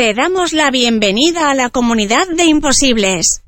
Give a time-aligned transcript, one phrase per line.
[0.00, 3.42] Te damos la bienvenida a la comunidad de imposibles.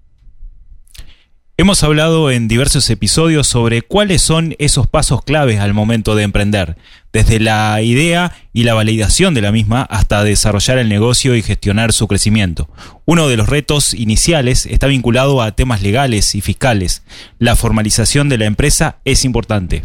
[1.56, 6.76] Hemos hablado en diversos episodios sobre cuáles son esos pasos claves al momento de emprender,
[7.10, 11.94] desde la idea y la validación de la misma hasta desarrollar el negocio y gestionar
[11.94, 12.68] su crecimiento.
[13.06, 17.02] Uno de los retos iniciales está vinculado a temas legales y fiscales.
[17.38, 19.84] La formalización de la empresa es importante.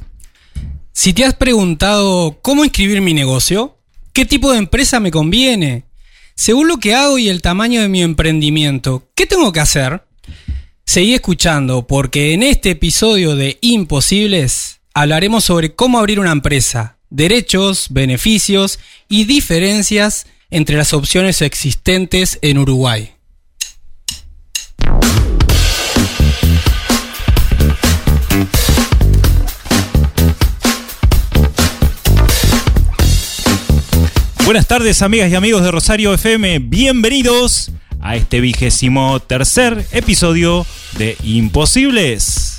[0.91, 3.77] Si te has preguntado cómo inscribir mi negocio,
[4.11, 5.86] qué tipo de empresa me conviene,
[6.37, 10.03] según lo que hago y el tamaño de mi emprendimiento, ¿qué tengo que hacer?
[10.85, 17.87] Seguí escuchando porque en este episodio de Imposibles hablaremos sobre cómo abrir una empresa, derechos,
[17.89, 18.77] beneficios
[19.09, 23.15] y diferencias entre las opciones existentes en Uruguay.
[34.47, 37.69] Buenas tardes amigas y amigos de Rosario FM, bienvenidos
[37.99, 40.65] a este vigésimo tercer episodio
[40.97, 42.55] de Imposibles.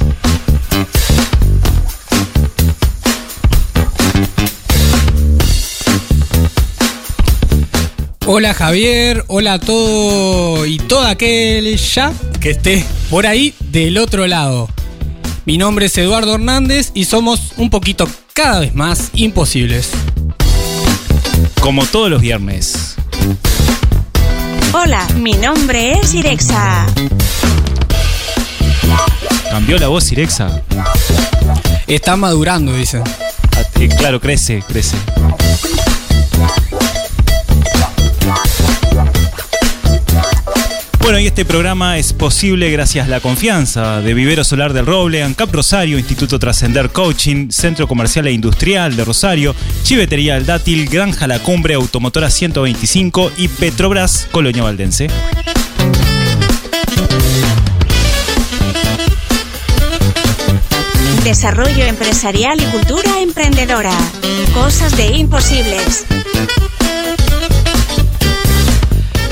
[8.27, 14.27] Hola Javier, hola a todo y toda aquel ya que esté por ahí del otro
[14.27, 14.69] lado.
[15.47, 19.91] Mi nombre es Eduardo Hernández y somos un poquito cada vez más imposibles.
[21.69, 22.95] Como todos los viernes.
[24.73, 26.87] Hola, mi nombre es Irexa.
[29.51, 30.63] Cambió la voz Irexa.
[31.87, 33.03] Está madurando, dicen.
[33.05, 34.97] Ah, eh, claro, crece, crece.
[41.09, 45.23] Bueno, y este programa es posible gracias a la confianza de Vivero Solar del Roble,
[45.23, 51.27] ANCAP Rosario, Instituto Trascender Coaching, Centro Comercial e Industrial de Rosario, Chivetería El Dátil, Granja
[51.27, 55.07] La Cumbre, Automotora 125 y Petrobras Colonia Valdense.
[61.25, 63.97] Desarrollo empresarial y cultura emprendedora.
[64.53, 66.05] Cosas de imposibles.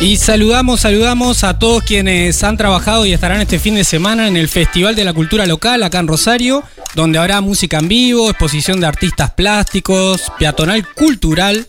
[0.01, 4.37] Y saludamos, saludamos a todos quienes han trabajado y estarán este fin de semana en
[4.37, 6.62] el Festival de la Cultura Local acá en Rosario,
[6.95, 11.67] donde habrá música en vivo, exposición de artistas plásticos, peatonal cultural.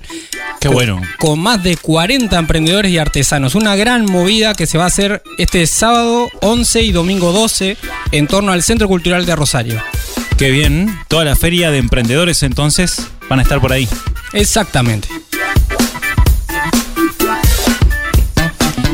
[0.60, 1.02] Qué bueno.
[1.20, 3.56] Con más de 40 emprendedores y artesanos.
[3.56, 7.78] Una gran movida que se va a hacer este sábado 11 y domingo 12
[8.12, 9.82] en torno al Centro Cultural de Rosario.
[10.38, 10.96] Qué bien.
[11.08, 13.88] Toda la feria de emprendedores entonces van a estar por ahí.
[14.34, 15.08] Exactamente.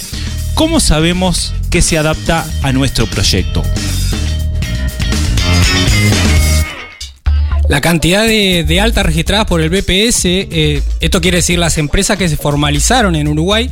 [0.55, 3.63] ¿cómo sabemos que se adapta a nuestro proyecto?
[7.69, 12.27] La cantidad de, altas registradas por el BPS, eh, esto quiere decir las empresas que
[12.27, 13.69] se formalizaron en Uruguay,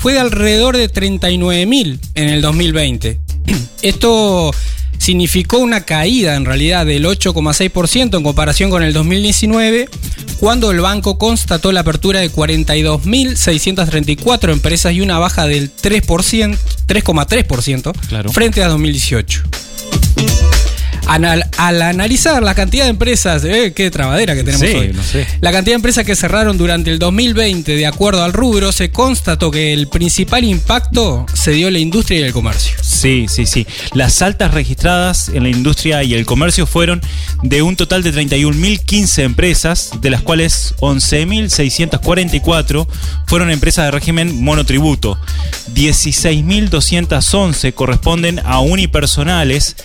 [0.00, 3.20] fue de alrededor de 39.000 en el 2020.
[3.82, 4.52] Esto
[4.98, 9.88] significó una caída en realidad del 8,6% en comparación con el 2019,
[10.40, 18.32] cuando el banco constató la apertura de 42.634 empresas y una baja del 3,3% Claro.
[18.32, 19.44] frente a 2018.
[21.06, 24.92] Al analizar la cantidad de empresas, eh, qué trabadera que tenemos Sí, hoy.
[24.92, 25.26] no sé.
[25.40, 29.50] La cantidad de empresas que cerraron durante el 2020, de acuerdo al rubro, se constató
[29.50, 32.76] que el principal impacto se dio en la industria y el comercio.
[32.82, 33.66] Sí, sí, sí.
[33.94, 37.00] Las altas registradas en la industria y el comercio fueron
[37.42, 42.86] de un total de 31.015 empresas, de las cuales 11.644
[43.26, 45.18] fueron empresas de régimen monotributo.
[45.74, 49.76] 16.211 corresponden a unipersonales,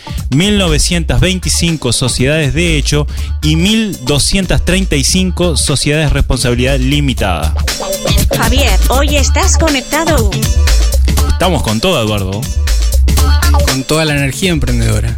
[1.19, 3.07] 1.925 sociedades de hecho
[3.41, 7.53] y 1.235 sociedades de responsabilidad limitada.
[8.35, 10.31] Javier, hoy estás conectado.
[11.29, 12.41] Estamos con todo, Eduardo.
[13.67, 15.15] Con toda la energía emprendedora.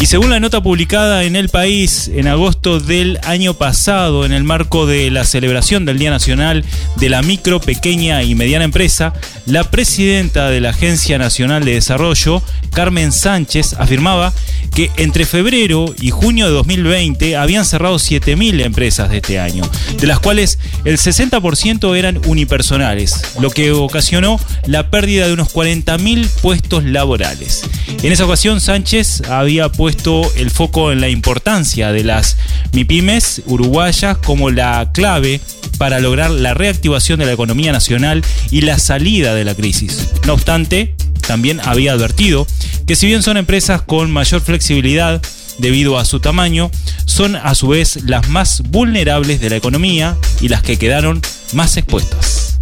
[0.00, 4.42] Y según la nota publicada en El País en agosto del año pasado, en el
[4.42, 6.64] marco de la celebración del Día Nacional
[6.96, 9.12] de la Micro, Pequeña y Mediana Empresa,
[9.46, 12.42] la presidenta de la Agencia Nacional de Desarrollo,
[12.72, 14.32] Carmen Sánchez, afirmaba
[14.74, 19.62] que entre febrero y junio de 2020 habían cerrado 7.000 empresas de este año,
[19.98, 26.28] de las cuales el 60% eran unipersonales, lo que ocasionó la pérdida de unos 40.000
[26.42, 27.62] puestos laborales.
[28.02, 32.36] En esa ocasión, Sánchez había puesto el foco en la importancia de las
[32.72, 35.40] MIPIMES uruguayas como la clave
[35.78, 40.08] para lograr la reactivación de la economía nacional y la salida de la crisis.
[40.26, 40.94] No obstante,
[41.26, 42.46] también había advertido
[42.86, 45.20] que si bien son empresas con mayor flexibilidad
[45.58, 46.70] debido a su tamaño,
[47.04, 51.20] son a su vez las más vulnerables de la economía y las que quedaron
[51.52, 52.58] más expuestas.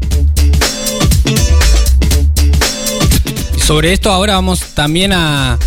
[3.58, 5.58] Sobre esto ahora vamos también a,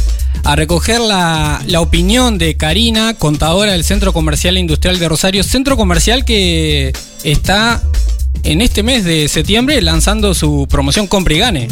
[0.48, 5.44] a recoger la, la opinión de Karina, contadora del Centro Comercial e Industrial de Rosario,
[5.44, 6.94] centro comercial que
[7.26, 7.84] está
[8.44, 11.68] en este mes de septiembre lanzando su promoción Compre y Gane.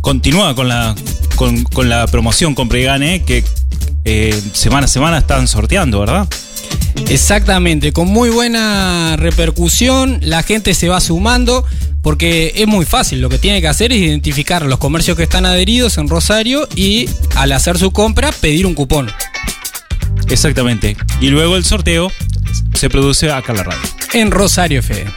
[0.00, 0.94] Continúa con la,
[1.36, 3.44] con, con la promoción Compre y Gane que
[4.06, 6.26] eh, semana a semana están sorteando, ¿verdad?
[7.10, 11.66] Exactamente, con muy buena repercusión, la gente se va sumando
[12.04, 15.46] porque es muy fácil, lo que tiene que hacer es identificar los comercios que están
[15.46, 19.10] adheridos en Rosario y al hacer su compra pedir un cupón.
[20.28, 20.98] Exactamente.
[21.22, 22.12] Y luego el sorteo
[22.74, 23.80] se produce acá en la radio.
[24.12, 25.10] En Rosario FM.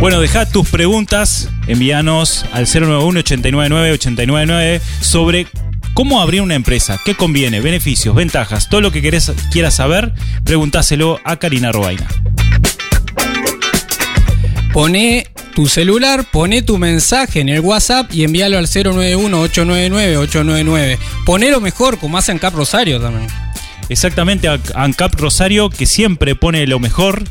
[0.00, 5.46] Bueno, deja tus preguntas, envíanos al 091-899-899 sobre
[5.94, 10.12] cómo abrir una empresa, qué conviene, beneficios, ventajas, todo lo que querés, quieras saber,
[10.44, 12.06] preguntáselo a Karina Robaina.
[14.72, 20.98] Pone tu celular, pone tu mensaje en el WhatsApp y envíalo al 091-899-899.
[21.24, 23.28] Ponelo mejor, como hace Cap Rosario también.
[23.88, 27.22] Exactamente, ANCAP Rosario que siempre pone lo mejor,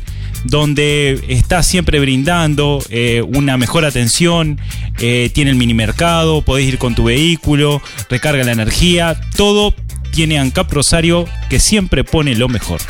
[0.44, 4.60] donde está siempre brindando eh, una mejor atención,
[5.00, 9.74] eh, tiene el mini mercado, podés ir con tu vehículo, recarga la energía, todo
[10.12, 12.80] tiene ANCAP Rosario que siempre pone lo mejor.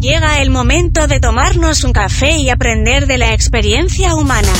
[0.00, 4.52] Llega el momento de tomarnos un café y aprender de la experiencia humana.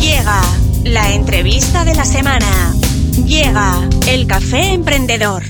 [0.00, 0.42] Llega
[0.84, 2.74] la entrevista de la semana.
[3.26, 5.42] Llega el café emprendedor.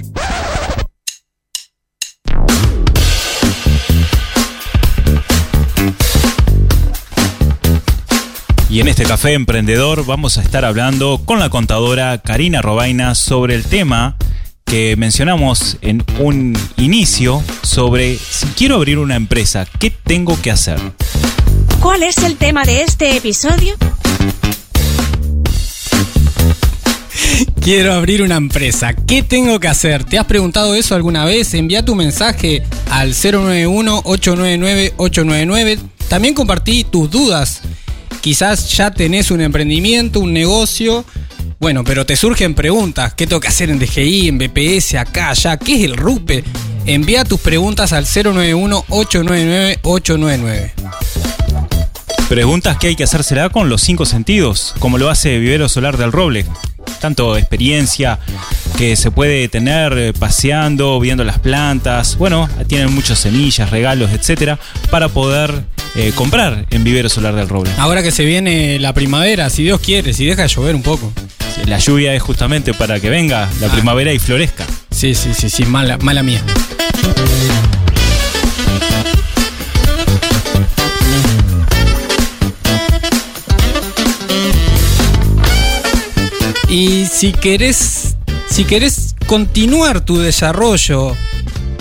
[8.72, 13.54] Y en este café emprendedor vamos a estar hablando con la contadora Karina Robaina sobre
[13.54, 14.16] el tema
[14.64, 20.80] que mencionamos en un inicio sobre si quiero abrir una empresa, ¿qué tengo que hacer?
[21.80, 23.74] ¿Cuál es el tema de este episodio?
[27.60, 28.94] Quiero abrir una empresa.
[28.94, 30.04] ¿Qué tengo que hacer?
[30.04, 31.52] ¿Te has preguntado eso alguna vez?
[31.52, 35.78] Envía tu mensaje al 091-899-899.
[36.08, 37.60] También compartí tus dudas.
[38.20, 41.04] Quizás ya tenés un emprendimiento, un negocio.
[41.58, 43.14] Bueno, pero te surgen preguntas.
[43.14, 45.56] ¿Qué tengo que hacer en DGI, en BPS, acá, allá?
[45.56, 46.44] ¿Qué es el RUPE?
[46.86, 50.72] Envía tus preguntas al 091-899-899.
[52.32, 56.12] Preguntas que hay que hacérsela con los cinco sentidos, como lo hace Vivero Solar del
[56.12, 56.46] Roble.
[56.98, 58.18] Tanto experiencia
[58.78, 62.16] que se puede tener eh, paseando, viendo las plantas.
[62.16, 64.58] Bueno, tienen muchas semillas, regalos, etcétera,
[64.90, 67.70] para poder eh, comprar en Vivero Solar del Roble.
[67.76, 71.12] Ahora que se viene la primavera, si Dios quiere, si deja de llover un poco.
[71.66, 73.72] la lluvia es justamente para que venga la Ah.
[73.72, 74.64] primavera y florezca.
[74.90, 76.40] Sí, sí, sí, sí, mala, mala mía.
[86.72, 88.16] Y si querés,
[88.48, 88.66] si
[89.26, 91.14] continuar tu desarrollo,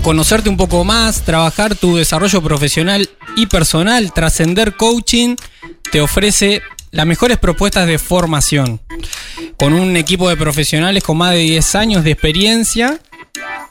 [0.02, 5.36] conocerte un poco más, trabajar tu desarrollo profesional y personal, trascender coaching
[5.90, 8.82] te ofrece las mejores propuestas de formación.
[9.56, 13.00] Con un equipo de profesionales con más de 10 años de experiencia,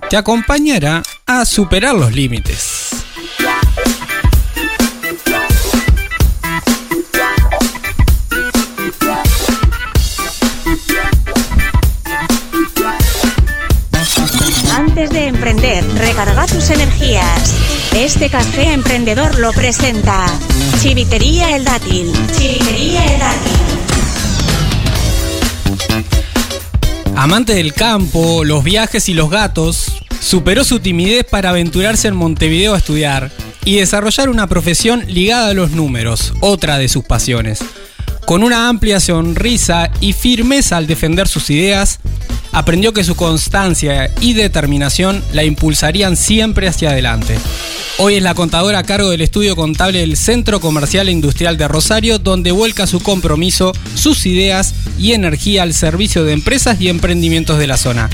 [0.09, 2.89] te acompañará a superar los límites.
[15.41, 17.55] Recarga tus energías.
[17.95, 20.27] Este café emprendedor lo presenta
[20.79, 22.11] Chivitería El Dátil.
[22.37, 23.51] Chivitería El Dátil.
[27.15, 32.75] Amante del campo, los viajes y los gatos, superó su timidez para aventurarse en Montevideo
[32.75, 33.31] a estudiar
[33.65, 37.61] y desarrollar una profesión ligada a los números, otra de sus pasiones.
[38.25, 41.99] Con una amplia sonrisa y firmeza al defender sus ideas,
[42.51, 47.37] aprendió que su constancia y determinación la impulsarían siempre hacia adelante.
[47.97, 51.67] Hoy es la contadora a cargo del estudio contable del Centro Comercial e Industrial de
[51.67, 57.59] Rosario, donde vuelca su compromiso, sus ideas y energía al servicio de empresas y emprendimientos
[57.59, 58.09] de la zona.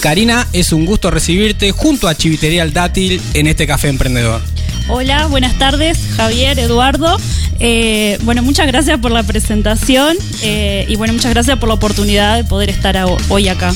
[0.00, 4.53] Karina, es un gusto recibirte junto a Chivitería Dátil en este café emprendedor.
[4.86, 7.16] Hola, buenas tardes, Javier, Eduardo.
[7.58, 12.36] Eh, bueno, muchas gracias por la presentación eh, y bueno, muchas gracias por la oportunidad
[12.36, 13.72] de poder estar hoy acá.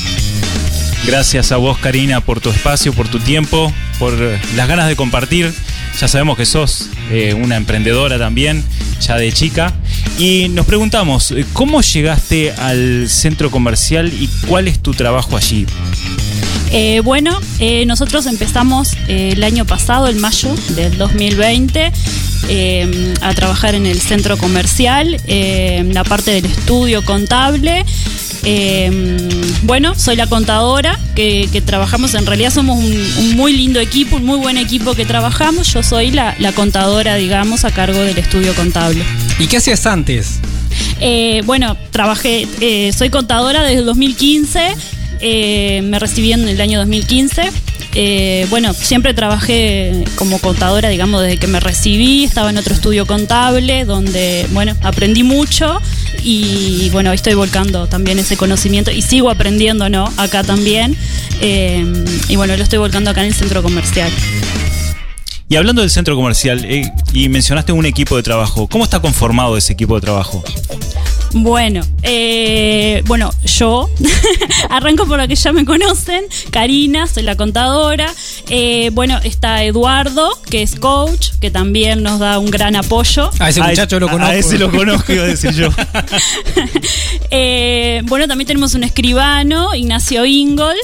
[1.06, 4.12] Gracias a vos, Karina, por tu espacio, por tu tiempo, por
[4.54, 5.50] las ganas de compartir.
[5.98, 8.62] Ya sabemos que sos eh, una emprendedora también,
[9.00, 9.72] ya de chica.
[10.18, 15.64] Y nos preguntamos, ¿cómo llegaste al centro comercial y cuál es tu trabajo allí?
[16.70, 21.92] Eh, bueno, eh, nosotros empezamos eh, el año pasado, en mayo del 2020,
[22.48, 27.84] eh, a trabajar en el centro comercial, en la parte del estudio contable.
[29.62, 34.16] Bueno, soy la contadora que, que trabajamos, en realidad somos un, un muy lindo equipo,
[34.16, 35.72] un muy buen equipo que trabajamos.
[35.72, 39.04] Yo soy la, la contadora, digamos, a cargo del estudio contable.
[39.38, 40.38] ¿Y qué hacías antes?
[41.44, 42.46] Bueno, trabajé,
[42.96, 44.74] soy contadora desde el 2015,
[45.20, 47.50] eh, me recibí en el año 2015.
[47.94, 53.06] Eh, bueno, siempre trabajé como contadora, digamos, desde que me recibí, estaba en otro estudio
[53.06, 55.80] contable donde, bueno, aprendí mucho
[56.22, 60.12] y, bueno, estoy volcando también ese conocimiento y sigo aprendiendo, ¿no?
[60.16, 60.96] Acá también.
[61.40, 64.10] Eh, y bueno, lo estoy volcando acá en el centro comercial.
[65.48, 66.66] Y hablando del centro comercial,
[67.14, 70.44] y mencionaste un equipo de trabajo, ¿cómo está conformado ese equipo de trabajo?
[71.32, 73.90] Bueno, eh, bueno, yo
[74.70, 78.12] arranco por lo que ya me conocen, Karina, soy la contadora.
[78.48, 83.30] Eh, bueno, está Eduardo, que es coach, que también nos da un gran apoyo.
[83.38, 84.32] A ese muchacho lo conozco.
[84.32, 85.68] A ese lo conozco, iba a decir yo.
[87.30, 90.76] Eh, bueno, también tenemos un escribano, Ignacio Ingol.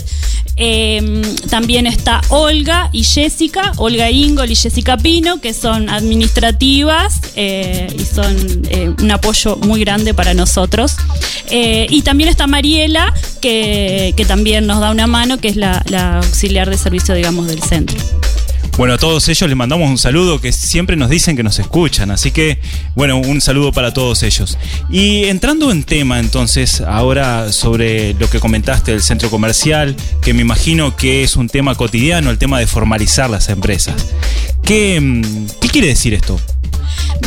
[0.57, 7.89] Eh, también está Olga y Jessica, Olga Ingol y Jessica Pino, que son administrativas eh,
[7.99, 8.37] y son
[8.71, 10.97] eh, un apoyo muy grande para nosotros.
[11.51, 15.83] Eh, y también está Mariela, que, que también nos da una mano, que es la,
[15.89, 17.97] la auxiliar de servicio, digamos, del centro.
[18.77, 22.11] Bueno, a todos ellos les mandamos un saludo que siempre nos dicen que nos escuchan,
[22.11, 22.59] así que
[22.97, 24.59] bueno, un saludo para todos ellos.
[24.91, 30.43] Y entrando en tema entonces, ahora sobre lo que comentaste del centro comercial, que me
[30.43, 33.95] imagino que es un tema cotidiano, el tema de formalizar las empresas.
[34.65, 36.41] ¿Qué, mm, qué quiere decir esto?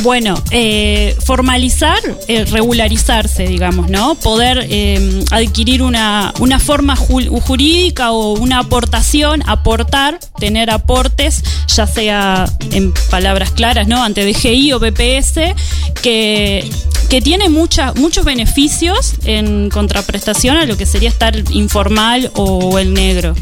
[0.03, 4.15] Bueno, eh, formalizar, eh, regularizarse, digamos, ¿no?
[4.15, 11.36] Poder eh, adquirir una, una forma ju- jurídica o una aportación, aportar, tener aportes,
[11.67, 14.03] ya sea en palabras claras, ¿no?
[14.03, 15.53] Ante DGI o BPS,
[16.01, 16.69] que,
[17.09, 23.35] que tiene muchos beneficios en contraprestación a lo que sería estar informal o el negro.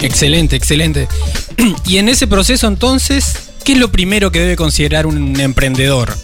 [0.00, 1.08] Excelente, excelente.
[1.86, 6.16] Y en ese proceso entonces, ¿qué es lo primero que debe considerar un emprendedor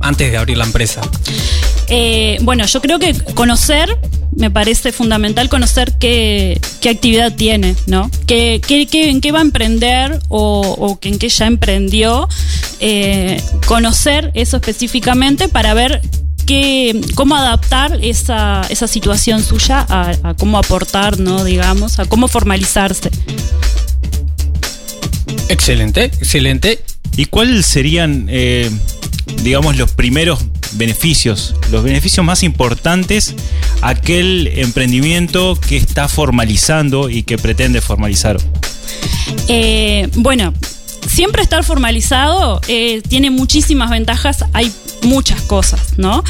[0.00, 1.00] antes de abrir la empresa?
[1.88, 3.98] Eh, bueno, yo creo que conocer,
[4.36, 8.10] me parece fundamental conocer qué, qué actividad tiene, ¿no?
[8.26, 12.28] Qué, qué- qué- en qué va a emprender o, o que en qué ya emprendió.
[12.80, 16.00] Eh, conocer eso específicamente para ver
[16.46, 21.44] qué, cómo adaptar esa, esa situación suya a, a cómo aportar, ¿no?
[21.44, 23.10] Digamos, a cómo formalizarse.
[25.48, 26.80] Excelente, excelente.
[27.16, 28.70] ¿Y cuáles serían, eh,
[29.42, 30.40] digamos, los primeros
[30.72, 33.34] beneficios, los beneficios más importantes
[33.82, 38.38] aquel emprendimiento que está formalizando y que pretende formalizar?
[39.48, 40.54] Eh, bueno,
[41.06, 46.24] siempre estar formalizado eh, tiene muchísimas ventajas, hay muchas cosas, ¿no?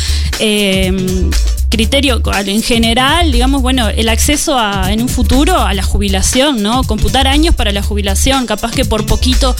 [1.68, 6.84] Criterio en general, digamos, bueno, el acceso a, en un futuro a la jubilación, ¿no?
[6.84, 9.54] Computar años para la jubilación, capaz que por poquito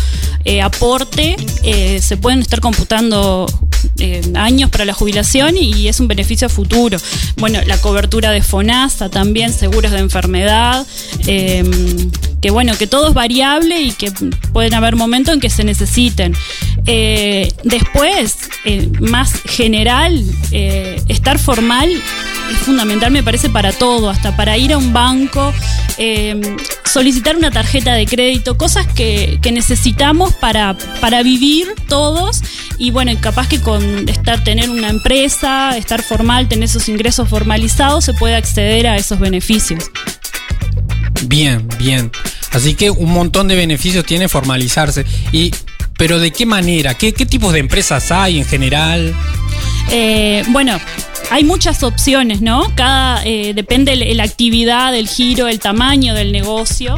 [0.45, 3.47] eh, aporte eh, se pueden estar computando
[3.99, 6.99] eh, años para la jubilación y es un beneficio futuro.
[7.37, 10.87] Bueno, la cobertura de FONASA también, seguros de enfermedad,
[12.45, 14.13] que bueno, que todo es variable y que
[14.53, 16.37] pueden haber momentos en que se necesiten.
[16.85, 18.37] después,
[19.01, 20.23] más general,
[21.09, 21.89] estar formal
[22.53, 25.55] es fundamental, me parece, para todo, hasta para ir a un banco,
[26.85, 32.43] solicitar una tarjeta de crédito, cosas que, necesitamos para, para vivir todos.
[32.77, 38.05] Y bueno, capaz que con estar, tener una empresa, estar formal, tener esos ingresos formalizados,
[38.05, 39.91] se puede acceder a esos beneficios.
[41.27, 42.11] Bien, bien.
[42.55, 45.05] Así que un montón de beneficios tiene formalizarse.
[45.33, 45.53] Y,
[45.99, 46.95] pero ¿de qué manera?
[46.95, 49.15] ¿Qué, qué tipos de empresas hay en general?
[49.91, 50.81] Eh, bueno,
[51.31, 52.73] hay muchas opciones, ¿no?
[52.75, 56.97] Cada eh, depende de la actividad, el giro, el tamaño del negocio.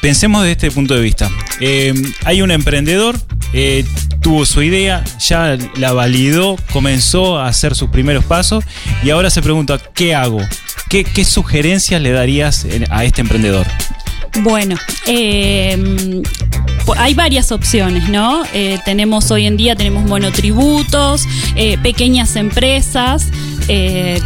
[0.00, 1.30] Pensemos desde este punto de vista.
[1.60, 3.16] Eh, hay un emprendedor,
[3.52, 3.84] eh,
[4.20, 8.64] tuvo su idea, ya la validó, comenzó a hacer sus primeros pasos
[9.04, 10.40] y ahora se pregunta, ¿qué hago?
[10.88, 13.66] ¿Qué, qué sugerencias le darías a este emprendedor?
[14.40, 16.22] Bueno, eh,
[16.96, 18.42] hay varias opciones, ¿no?
[18.54, 21.24] Eh, tenemos hoy en día, tenemos monotributos,
[21.54, 23.28] eh, pequeñas empresas,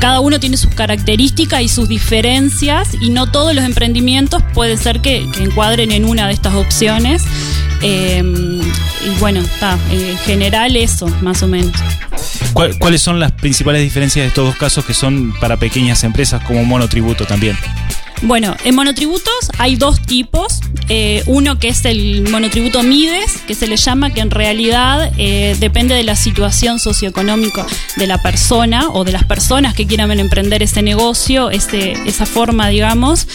[0.01, 5.01] cada uno tiene sus características y sus diferencias y no todos los emprendimientos puede ser
[5.01, 7.23] que, encuadren en una de estas opciones.
[7.83, 11.73] y bueno, está, en general eso, más o menos.
[12.53, 16.65] ¿Cuáles son las principales diferencias de estos dos casos que son para pequeñas empresas como
[16.65, 17.57] monotributo también?
[18.23, 20.61] Bueno, en monotributos hay dos tipos.
[20.88, 25.57] Eh, uno que es el monotributo MIDES, que se le llama, que en realidad eh,
[25.59, 30.62] depende de la situación socioeconómica de la persona o de las personas que quieran emprender
[30.62, 33.26] ese negocio, ese, esa forma, digamos.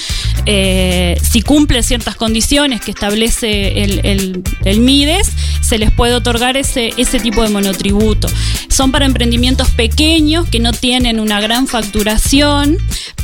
[0.46, 5.30] Eh, si cumple ciertas condiciones que establece el, el, MIDES,
[5.62, 8.28] se les puede otorgar ese, ese tipo de monotributo.
[8.70, 12.78] Son para emprendimientos pequeños que no tienen una gran facturación,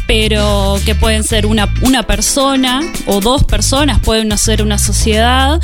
[0.06, 5.60] pero que pueden ser una, una persona o dos personas, pueden ser una sociedad.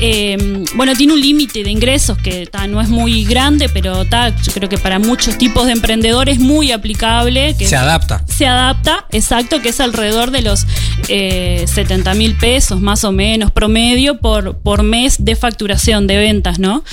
[0.00, 4.68] Em, bueno, tiene un límite de ingresos que no es muy grande, pero yo creo
[4.68, 7.56] que para muchos tipos de emprendedores es muy aplicable.
[7.58, 8.24] Que se adapta.
[8.26, 10.66] Se adapta, exacto, que es alrededor de los
[11.08, 16.58] eh, 70 mil pesos más o menos promedio por, por mes de facturación de ventas,
[16.58, 16.84] ¿no?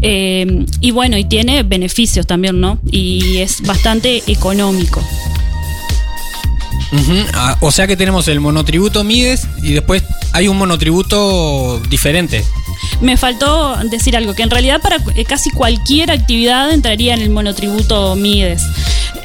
[0.00, 2.78] Em, y bueno, y tiene beneficios también, ¿no?
[2.90, 5.02] Y es bastante económico.
[7.34, 12.44] Ah, o sea que tenemos el monotributo Mides y después hay un monotributo diferente.
[13.00, 17.30] Me faltó decir algo, que en realidad para eh, casi cualquier actividad entraría en el
[17.30, 18.62] monotributo Mides.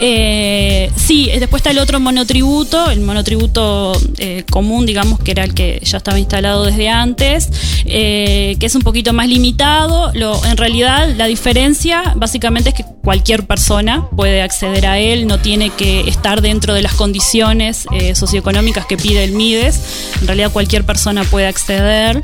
[0.05, 5.53] Eh, sí, después está el otro monotributo, el monotributo eh, común, digamos, que era el
[5.53, 7.47] que ya estaba instalado desde antes,
[7.85, 10.11] que es un poquito más limitado.
[10.13, 15.69] En realidad, la diferencia básicamente es que cualquier persona puede acceder a él, no tiene
[15.69, 19.79] que estar dentro de las condiciones socioeconómicas que pide el MIDES.
[20.19, 22.23] En realidad, cualquier persona puede acceder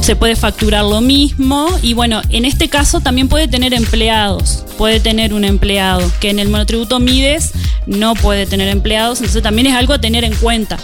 [0.00, 5.00] se puede facturar lo mismo y bueno, en este caso también puede tener empleados, puede
[5.00, 7.52] tener un empleado, que en el monotributo Mides
[7.86, 10.78] no puede tener empleados, entonces también es algo a tener en cuenta.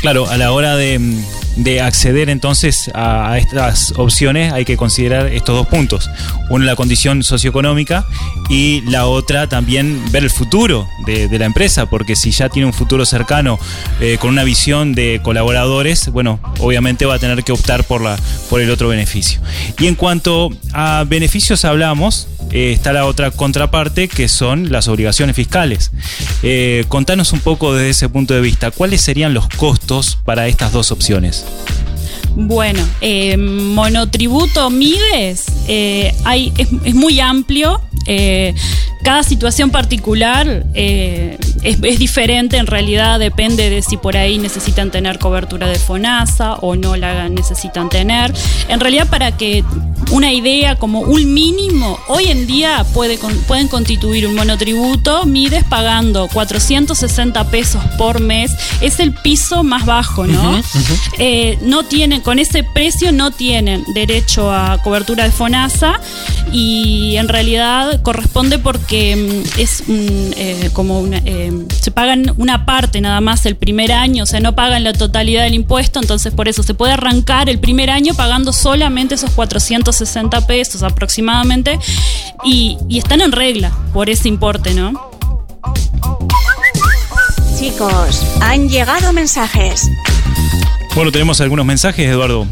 [0.00, 0.98] Claro, a la hora de,
[1.56, 6.10] de acceder entonces a, estas opciones hay que considerar estos dos puntos.
[6.48, 8.06] Uno la condición socioeconómica
[8.48, 12.72] y la otra también ver el futuro de, la empresa, porque si ya tiene un
[12.72, 13.58] futuro cercano
[14.00, 18.18] eh, con una visión de colaboradores, bueno, obviamente va a tener que optar por, la,
[18.48, 19.40] por el otro beneficio.
[19.78, 25.36] Y en cuanto a beneficios hablamos, eh, está la otra contraparte que son las obligaciones
[25.36, 25.92] fiscales.
[26.42, 30.72] Eh, contanos un poco desde ese punto de vista, ¿cuáles serían los costos para estas
[30.72, 31.39] dos opciones?
[32.34, 35.46] Bueno, eh, monotributo Mides
[36.24, 37.80] hay, es, muy amplio.
[39.04, 45.18] cada situación particular es, es, diferente, en realidad depende de si por ahí necesitan tener
[45.18, 48.32] cobertura de FONASA o no la necesitan tener.
[48.68, 49.64] En realidad, para que
[50.10, 56.28] una idea como un mínimo, hoy en día puede, pueden constituir un monotributo, mides pagando
[56.28, 60.60] 460 pesos por mes, es el piso más bajo, ¿no?
[61.18, 66.00] Eh, no tienen, con ese precio no tienen derecho a cobertura de FONASA
[66.52, 72.34] y en realidad corresponde porque que mm, es un, eh, como una, eh, se pagan
[72.38, 76.00] una parte nada más el primer año, o sea, no pagan la totalidad del impuesto,
[76.00, 79.99] entonces por eso se puede arrancar el primer año pagando solamente esos 460
[80.46, 81.78] pesos aproximadamente
[82.44, 85.10] y, y están en regla por ese importe, ¿no?
[87.58, 89.88] Chicos, han llegado mensajes.
[90.94, 92.46] Bueno, tenemos algunos mensajes, Eduardo.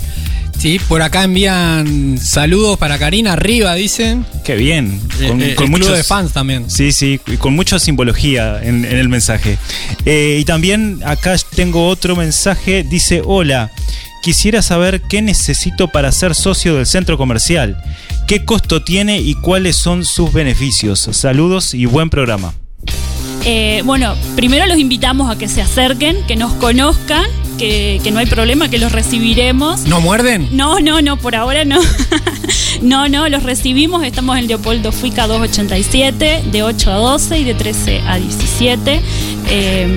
[0.58, 4.26] Sí, por acá envían saludos para Karina arriba, dicen.
[4.44, 5.00] Qué bien.
[5.28, 6.68] Con, eh, el club de fans también.
[6.68, 9.56] Sí, sí, y con mucha simbología en, en el mensaje.
[10.04, 13.70] Eh, y también acá tengo otro mensaje, dice, hola,
[14.22, 17.83] quisiera saber qué necesito para ser socio del centro comercial,
[18.26, 21.09] qué costo tiene y cuáles son sus beneficios.
[21.12, 22.54] Saludos y buen programa.
[23.44, 27.24] Eh, bueno, primero los invitamos a que se acerquen, que nos conozcan,
[27.57, 29.83] que, que, no hay problema, que los recibiremos.
[29.83, 30.48] ¿No muerden?
[30.52, 31.81] No, no, no, por ahora no.
[32.83, 34.04] no, no, los recibimos.
[34.04, 39.00] Estamos en Leopoldo Fuica 287, de 8 a 12 y de 13 a 17.
[39.50, 39.96] Eh,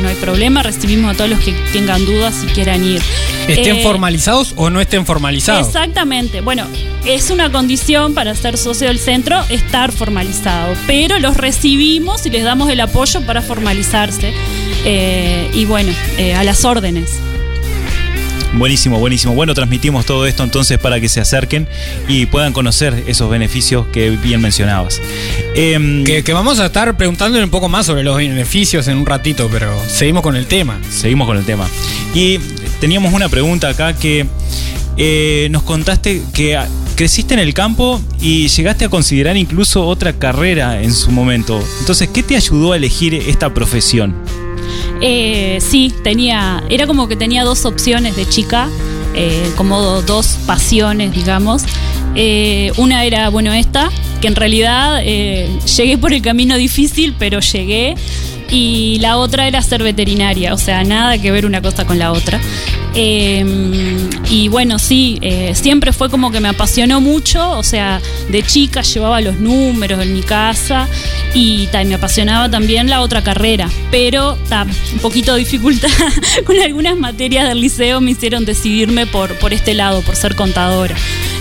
[0.00, 3.02] no hay problema, recibimos a todos los que tengan dudas y quieran ir.
[3.48, 5.66] ¿Estén eh, formalizados o no estén formalizados?
[5.66, 6.40] Exactamente.
[6.40, 6.66] Bueno,
[7.04, 12.44] es una condición para ser socio del centro estar formalizado, pero los recibimos y les
[12.44, 14.32] damos el apoyo para formalizarse.
[14.84, 17.18] Eh, y bueno, eh, a las órdenes.
[18.54, 19.34] Buenísimo, buenísimo.
[19.34, 21.68] Bueno, transmitimos todo esto entonces para que se acerquen
[22.08, 25.00] y puedan conocer esos beneficios que bien mencionabas.
[25.54, 29.06] Eh, que, que, vamos a estar preguntándole un poco más sobre los beneficios en un
[29.06, 30.78] ratito, pero seguimos con el tema.
[30.90, 31.68] Seguimos con el tema.
[32.14, 32.38] Y
[32.80, 34.26] teníamos una pregunta acá que
[34.96, 36.58] eh, nos contaste que
[36.96, 41.62] creciste en el campo y llegaste a considerar incluso otra carrera en su momento.
[41.80, 44.16] Entonces, ¿qué te ayudó a elegir esta profesión?
[45.00, 48.68] Eh, sí, tenía, era como que tenía dos opciones de chica,
[49.14, 51.62] eh, como dos pasiones, digamos.
[52.78, 57.94] Una era, bueno, esta, que en realidad llegué por el camino difícil, pero llegué.
[58.50, 62.12] Y la otra era ser veterinaria, o sea, nada que ver una cosa con la
[62.12, 62.40] otra.
[62.94, 63.44] Eh,
[64.30, 68.82] y bueno, sí, eh, siempre fue como que me apasionó mucho, o sea, de chica
[68.82, 70.88] llevaba los números en mi casa
[71.34, 75.88] y me apasionaba también la otra carrera, pero ta, un poquito de dificultad
[76.44, 80.96] con algunas materias del liceo me hicieron decidirme por, por este lado, por ser contadora.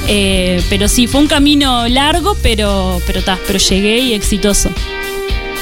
[0.08, 4.70] Eh, pero sí, fue un camino largo, pero, pero, ta, pero llegué y exitoso.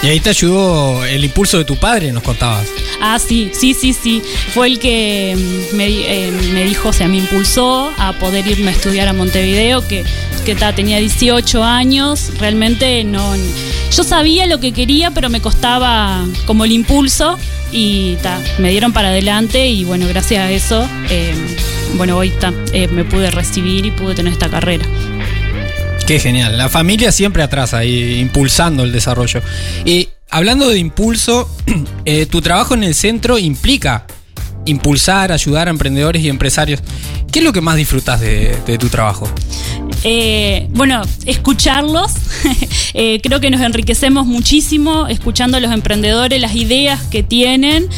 [0.05, 2.67] Y ahí te ayudó el impulso de tu padre, nos contabas.
[3.01, 4.21] Ah, sí, sí, sí, sí.
[4.53, 8.69] Fue el que mm, me, eh, me dijo, o sea, me impulsó a poder irme
[8.69, 10.03] a estudiar a Montevideo, que,
[10.45, 12.33] que ta, tenía 18 años.
[12.37, 13.33] Realmente no.
[13.91, 17.39] Yo sabía lo que quería, pero me costaba como el impulso.
[17.71, 21.33] Y ta, me dieron para adelante y bueno, gracias a eso, eh,
[21.95, 22.31] bueno, hoy
[22.73, 24.85] eh, me pude recibir y pude tener esta carrera.
[26.07, 26.55] Qué genial.
[26.55, 29.41] La familia siempre atrás ahí, impulsando el desarrollo.
[29.85, 31.49] Y hablando de impulso,
[32.05, 34.05] eh, tu trabajo en el centro implica
[34.65, 36.81] impulsar, ayudar a emprendedores y empresarios.
[37.31, 39.27] ¿Qué es lo que más disfrutas de, tu trabajo?
[40.03, 42.11] Eh, bueno, escucharlos.
[42.93, 47.89] eh, creo que nos enriquecemos muchísimo escuchando a los emprendedores, las ideas que tienen.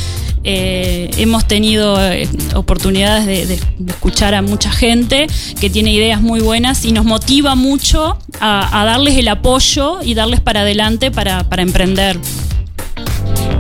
[0.50, 5.28] Eh, hemos tenido eh, oportunidades de, de, de, escuchar a mucha gente
[5.60, 10.14] que tiene ideas muy buenas y nos motiva mucho a, a darles el apoyo y
[10.14, 12.18] darles para adelante para, para emprender.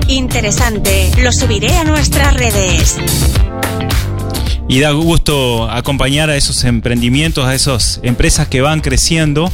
[0.08, 2.96] Interesante, lo subiré a nuestras redes.
[4.70, 9.52] Y da gusto acompañar a esos emprendimientos, a esas empresas que van creciendo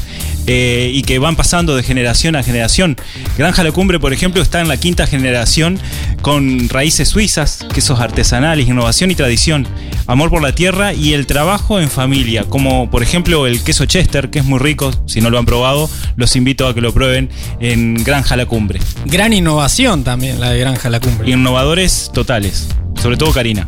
[0.47, 2.97] eh, y que van pasando de generación a generación.
[3.37, 5.79] Granja La Cumbre, por ejemplo, está en la quinta generación
[6.21, 9.67] con raíces suizas, quesos artesanales, innovación y tradición,
[10.07, 14.29] amor por la tierra y el trabajo en familia, como por ejemplo el queso Chester,
[14.29, 17.29] que es muy rico, si no lo han probado, los invito a que lo prueben
[17.59, 18.79] en Granja La Cumbre.
[19.05, 21.29] Gran innovación también la de Granja La Cumbre.
[21.29, 22.67] Innovadores totales,
[23.01, 23.67] sobre todo Karina.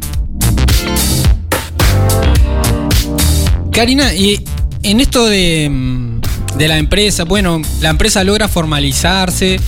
[3.72, 4.42] Karina, y
[4.84, 5.70] en esto de,
[6.58, 9.60] de, la empresa, bueno, la empresa logra formalizarse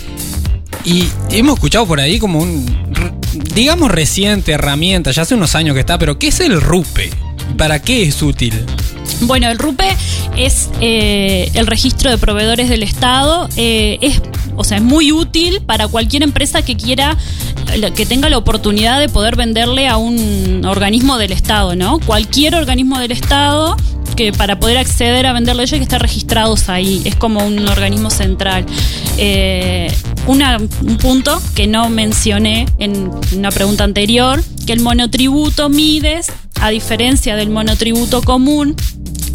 [0.84, 2.66] y hemos escuchado por ahí como un,
[3.54, 7.10] digamos, reciente herramienta, ya hace unos años que está, pero ¿qué es el RUPE?
[7.58, 8.54] ¿Para qué es útil?
[9.22, 9.96] Bueno, el RUPE
[10.38, 13.50] es eh, el registro de proveedores del Estado.
[13.58, 14.22] Eh, es,
[14.56, 17.18] o sea, es muy útil para cualquier empresa que quiera,
[17.96, 22.00] que tenga la oportunidad de poder venderle a un organismo del Estado, ¿no?
[22.00, 23.76] Cualquier organismo del Estado
[24.16, 27.02] que para poder acceder a venderle ellos hay que estar registrados ahí.
[27.06, 28.66] Es como un organismo central.
[29.18, 29.94] Eh,
[30.26, 36.28] un punto que no mencioné en una pregunta anterior, que el monotributo Mides,
[36.62, 38.76] a diferencia del monotributo común,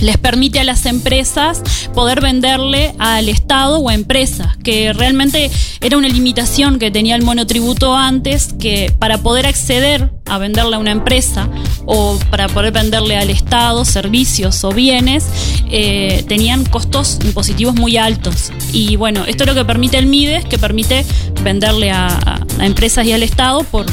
[0.02, 1.62] les permite a las empresas
[1.94, 7.22] poder venderle al Estado o a empresas, que realmente era una limitación que tenía el
[7.22, 11.48] monotributo antes, que para poder acceder a venderle a una empresa
[11.86, 15.26] o para poder venderle al Estado servicios o bienes,
[15.70, 18.50] eh, tenían costos impositivos muy altos.
[18.72, 21.04] Y bueno, esto es lo que permite el MIDES, que permite
[21.44, 23.86] venderle a, a empresas y al Estado por,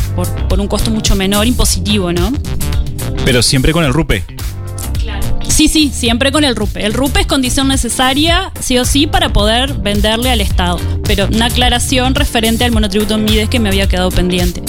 [0.58, 2.32] un costo mucho menor impositivo, ¿no?
[3.26, 4.24] Pero siempre con el RUPE.
[5.48, 6.86] Sí, sí, siempre con el RUPE.
[6.86, 10.80] El RUPE es condición necesaria, sí o sí, para poder venderle al Estado.
[11.04, 14.62] Pero una aclaración referente al monotributo en Mides que me había quedado pendiente.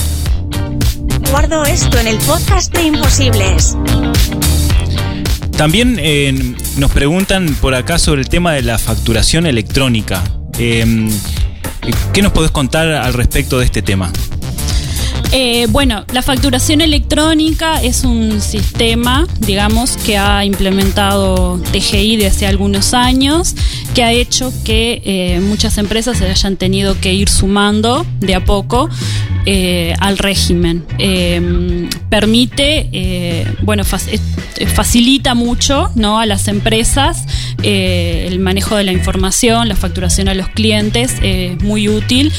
[1.30, 3.76] Guardo esto en el podcast de Imposibles.
[5.56, 10.24] También eh, nos preguntan por acá sobre el tema de la facturación electrónica.
[10.58, 11.08] Eh,
[12.12, 14.10] ¿Qué nos podés contar al respecto de este tema?
[15.32, 22.46] Eh, bueno, la facturación electrónica es un sistema, digamos, que ha implementado TGI desde hace
[22.48, 23.54] algunos años,
[23.94, 28.44] que ha hecho que eh, muchas empresas se hayan tenido que ir sumando de a
[28.44, 28.88] poco
[29.46, 30.84] eh, al régimen.
[30.98, 36.18] Eh, permite, eh, bueno, eh, facilita mucho ¿no?
[36.20, 37.24] a las empresas
[37.62, 42.32] el manejo de la información, la facturación a los clientes, es muy útil.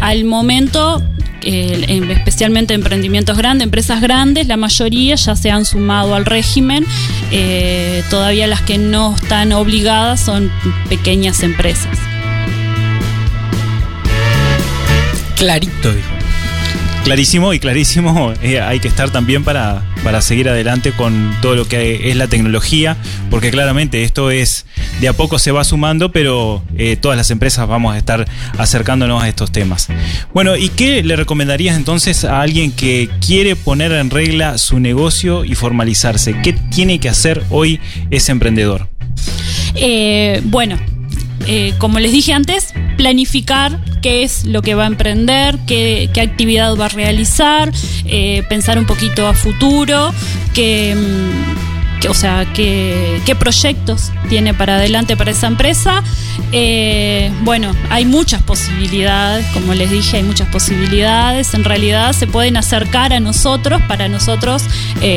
[0.00, 1.02] Al momento,
[1.42, 6.86] en- especialmente emprendimientos grandes, empresas grandes, la mayoría ya se han sumado al régimen.
[8.08, 10.50] Todavía las que no están obligadas son
[10.88, 11.98] pequeñas empresas.
[15.44, 16.08] Clarito, dijo.
[17.04, 21.68] Clarísimo y clarísimo, eh, hay que estar también para, para seguir adelante con todo lo
[21.68, 22.96] que es la tecnología,
[23.28, 24.64] porque claramente esto es,
[25.02, 28.26] de a poco se va sumando, pero eh, todas las empresas vamos a estar
[28.56, 29.88] acercándonos a estos temas.
[30.32, 35.44] Bueno, ¿y qué le recomendarías entonces a alguien que quiere poner en regla su negocio
[35.44, 36.40] y formalizarse?
[36.42, 37.80] ¿Qué tiene que hacer hoy
[38.10, 38.88] ese emprendedor?
[39.74, 40.78] Eh, bueno,
[41.46, 46.76] eh, como les dije antes, planificar qué es lo que va a emprender, qué, actividad
[46.76, 47.70] va a realizar,
[48.06, 50.12] eh, pensar un poquito a futuro,
[50.54, 56.02] qué, mm, o sea, qué, proyectos tiene para adelante para esa empresa.
[56.52, 61.54] Eh, bueno, hay muchas posibilidades, como les dije, hay muchas posibilidades.
[61.54, 64.62] En realidad se pueden acercar a nosotros para nosotros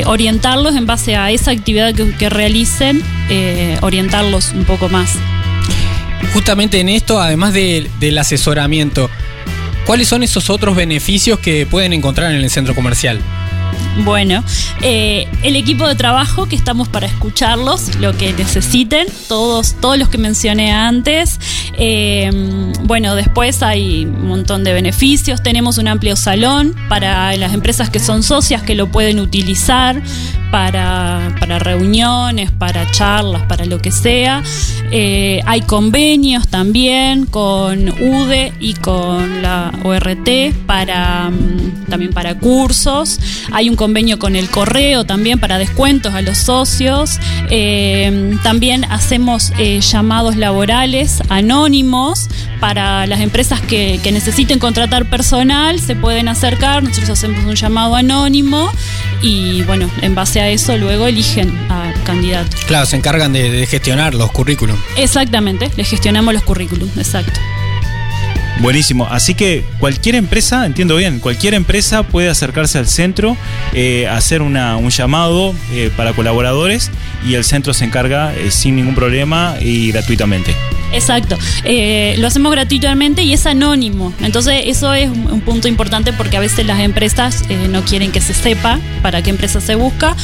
[0.06, 3.02] orientarlos en base a esa actividad que, realicen,
[3.82, 5.16] orientarlos un poco más.
[6.32, 9.10] Justamente en esto, además de- del asesoramiento,
[9.86, 13.20] ¿cuáles son esos otros beneficios que pueden encontrar en el centro comercial?
[14.04, 14.44] Bueno,
[14.80, 20.08] eh, el equipo de trabajo que estamos para escucharlos, lo que necesiten, todos, todos los
[20.08, 21.38] que mencioné antes.
[21.76, 22.30] Eh,
[22.84, 25.42] bueno, después hay un montón de beneficios.
[25.42, 30.00] Tenemos un amplio salón para las empresas que son socias que lo pueden utilizar
[30.50, 34.42] para, para reuniones, para charlas, para lo que sea.
[34.90, 43.20] Eh, hay convenios también con UDE y con la ORT para mm, también para cursos.
[43.52, 43.87] Hay un convenio
[44.18, 47.18] con el correo también para descuentos a los socios.
[47.50, 52.28] Eh, también hacemos eh, llamados laborales anónimos
[52.60, 55.80] para las empresas que, que necesiten contratar personal.
[55.80, 58.70] Se pueden acercar, nosotros hacemos un llamado anónimo
[59.22, 62.56] y bueno, en base a eso luego eligen al candidato.
[62.66, 64.76] Claro, se encargan de, de gestionar los currículum.
[64.96, 67.40] Exactamente, les gestionamos los currículums, exacto.
[68.60, 69.06] Buenísimo.
[69.08, 73.36] Así que cualquier empresa, entiendo bien, cualquier empresa puede acercarse al centro,
[73.72, 76.90] eh, hacer una- un llamado eh, para colaboradores
[77.24, 80.54] y el centro se encarga eh, sin ningún problema y gratuitamente.
[80.92, 81.38] Exacto.
[81.64, 84.12] Eh, lo hacemos gratuitamente y es anónimo.
[84.20, 88.12] Entonces eso es un un punto importante porque a veces las empresas eh, no quieren
[88.12, 90.16] que se sepa para qué empresa se busca.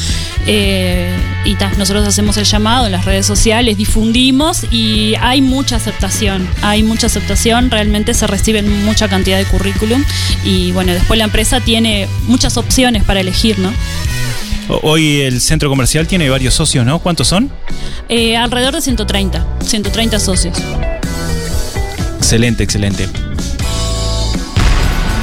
[0.45, 5.77] Eh, y ta, nosotros hacemos el llamado en las redes sociales, difundimos y hay mucha
[5.77, 6.47] aceptación.
[6.61, 10.03] Hay mucha aceptación, realmente se reciben mucha cantidad de currículum
[10.43, 13.71] y bueno, después la empresa tiene muchas opciones para elegir, ¿no?
[14.67, 16.99] Hoy el centro comercial tiene varios socios, ¿no?
[16.99, 17.51] ¿Cuántos son?
[18.09, 20.57] Eh, alrededor de 130, 130 socios.
[22.17, 23.07] Excelente, excelente.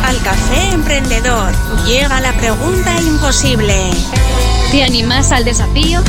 [0.05, 1.53] Al café emprendedor
[1.87, 3.75] llega la pregunta imposible.
[4.71, 6.01] ¿Te animás al desafío?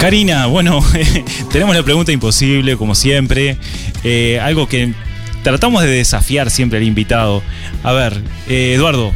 [0.00, 0.80] Karina, bueno,
[1.52, 3.58] tenemos la pregunta imposible, como siempre.
[4.04, 4.94] Eh, algo que
[5.42, 7.42] tratamos de desafiar siempre al invitado.
[7.82, 9.12] A ver, eh, Eduardo,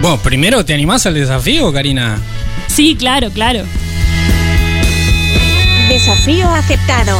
[0.00, 2.20] Bueno, primero, ¿te animás al desafío, Karina?
[2.68, 3.64] Sí, claro, claro.
[5.88, 7.16] Desafío aceptado.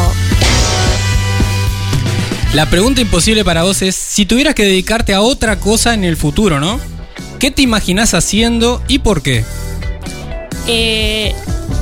[2.54, 6.16] La pregunta imposible para vos es, si tuvieras que dedicarte a otra cosa en el
[6.16, 6.80] futuro, ¿no?
[7.38, 9.44] ¿Qué te imaginás haciendo y por qué?
[10.66, 11.34] eh,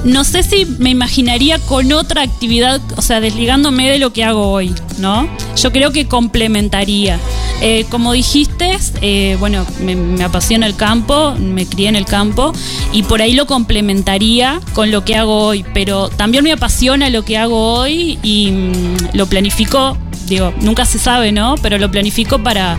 [0.05, 4.51] no sé si me imaginaría con otra actividad, o sea, desligándome de lo que hago
[4.51, 5.29] hoy, ¿no?
[5.57, 7.19] Yo creo que complementaría.
[7.61, 12.53] Eh, como dijiste, eh, bueno, me, me apasiona el campo, me crié en el campo
[12.93, 17.25] y por ahí lo complementaría con lo que hago hoy, pero también me apasiona lo
[17.25, 21.55] que hago hoy y mm, lo planifico, digo, nunca se sabe, ¿no?
[21.63, 22.79] Pero lo planifico para,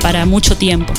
[0.00, 0.92] para mucho tiempo.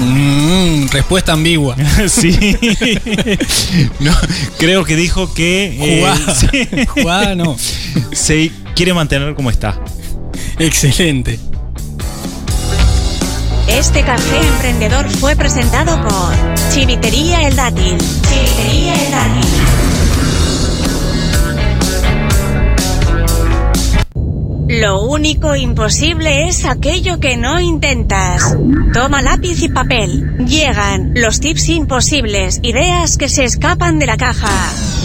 [0.00, 1.76] Mm, respuesta ambigua.
[2.08, 2.36] sí.
[4.00, 4.12] No,
[4.58, 6.34] creo que dijo que eh, Jugada.
[6.50, 7.56] sí, Jugada no.
[8.12, 9.80] se quiere mantener como está.
[10.58, 11.38] Excelente.
[13.68, 16.34] Este café emprendedor fue presentado por
[16.72, 17.96] Chivitería El Dátil.
[17.98, 19.82] Chivitería El Dátil.
[24.80, 28.56] Lo único imposible es aquello que no intentas.
[28.92, 30.36] Toma lápiz y papel.
[30.46, 35.01] Llegan los tips imposibles, ideas que se escapan de la caja.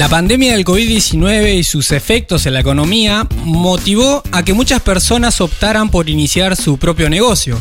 [0.00, 5.42] La pandemia del COVID-19 y sus efectos en la economía motivó a que muchas personas
[5.42, 7.58] optaran por iniciar su propio negocio,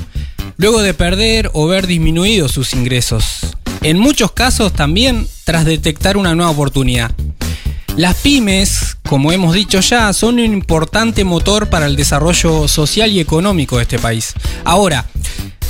[0.56, 3.40] luego de perder o ver disminuidos sus ingresos.
[3.82, 7.12] En muchos casos también tras detectar una nueva oportunidad.
[7.98, 13.20] Las pymes, como hemos dicho ya, son un importante motor para el desarrollo social y
[13.20, 14.34] económico de este país.
[14.64, 15.10] Ahora,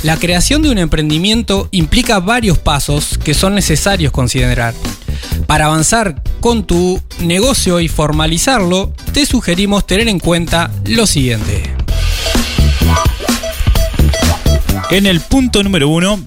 [0.04, 4.72] la creación de un emprendimiento implica varios pasos que son necesarios considerar.
[5.46, 11.74] Para avanzar con tu negocio y formalizarlo, te sugerimos tener en cuenta lo siguiente.
[14.90, 16.18] En el punto número uno,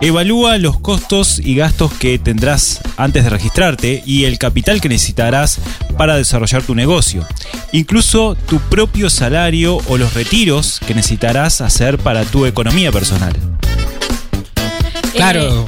[0.00, 5.58] evalúa los costos y gastos que tendrás antes de registrarte y el capital que necesitarás
[5.98, 7.26] para desarrollar tu negocio.
[7.72, 13.34] Incluso tu propio salario o los retiros que necesitarás hacer para tu economía personal.
[15.12, 15.66] Claro,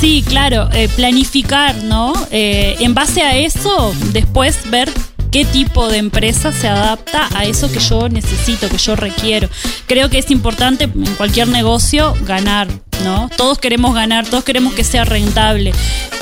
[0.00, 2.12] Sí, claro, eh, planificar, ¿no?
[2.30, 4.92] Eh, en base a eso, después ver
[5.32, 9.48] qué tipo de empresa se adapta a eso que yo necesito, que yo requiero.
[9.86, 12.68] Creo que es importante en cualquier negocio ganar,
[13.04, 13.30] ¿no?
[13.38, 15.72] Todos queremos ganar, todos queremos que sea rentable.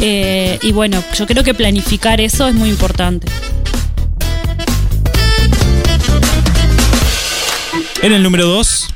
[0.00, 3.26] Eh, y bueno, yo creo que planificar eso es muy importante.
[8.02, 8.86] En el número 2,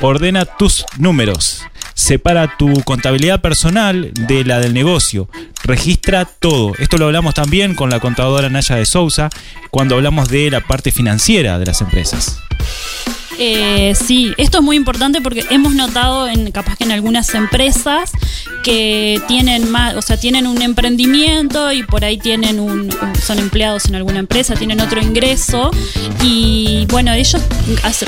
[0.00, 1.62] ordena tus números.
[1.94, 5.28] Separa tu contabilidad personal de la del negocio.
[5.64, 6.72] Registra todo.
[6.78, 9.30] Esto lo hablamos también con la contadora Naya de Sousa
[9.70, 12.38] cuando hablamos de la parte financiera de las empresas.
[13.38, 18.12] Eh, sí, esto es muy importante porque hemos notado en capaz que en algunas empresas
[18.62, 22.90] que tienen más, o sea, tienen un emprendimiento y por ahí tienen un,
[23.22, 25.70] son empleados en alguna empresa, tienen otro ingreso
[26.22, 27.42] y bueno, ellos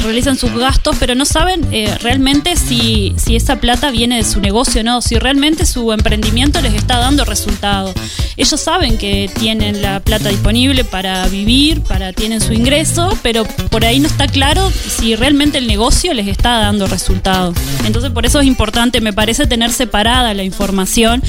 [0.03, 4.41] realizan sus gastos, pero no saben eh, realmente si, si esa plata viene de su
[4.41, 7.93] negocio o no, si realmente su emprendimiento les está dando resultado.
[8.37, 13.85] Ellos saben que tienen la plata disponible para vivir, para tienen su ingreso, pero por
[13.85, 17.55] ahí no está claro si realmente el negocio les está dando resultado.
[17.85, 21.23] Entonces por eso es importante, me parece, tener separada la información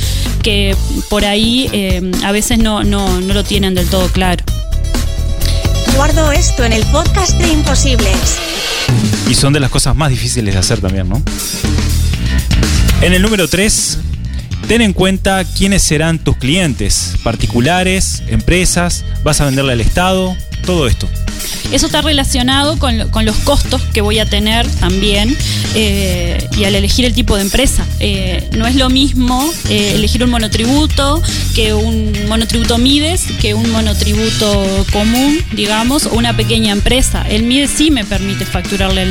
[0.43, 0.75] que
[1.09, 4.43] por ahí eh, a veces no, no, no lo tienen del todo claro.
[5.95, 8.37] Guardo esto en el podcast de Imposibles.
[9.29, 11.21] Y son de las cosas más difíciles de hacer también, ¿no?
[13.01, 13.99] En el número 3,
[14.67, 20.87] ten en cuenta quiénes serán tus clientes, particulares, empresas, vas a venderle al Estado, todo
[20.87, 21.07] esto.
[21.71, 25.35] Eso está relacionado con, con los costos que voy a tener también
[25.73, 27.85] eh, y al elegir el tipo de empresa.
[27.99, 31.21] Eh, no es lo mismo eh, elegir un monotributo
[31.55, 37.25] que un monotributo MIDES, que un monotributo común, digamos, o una pequeña empresa.
[37.27, 39.01] El MIDES sí me permite facturarle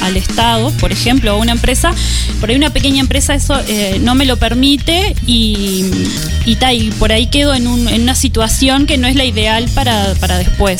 [0.00, 1.94] al- Estado, por ejemplo, a una empresa.
[2.40, 3.54] Por ahí una pequeña empresa eso
[4.00, 5.86] no me lo permite y,
[6.44, 6.56] y,
[6.98, 10.71] por ahí quedo en, en una situación que no es la ideal para, para después.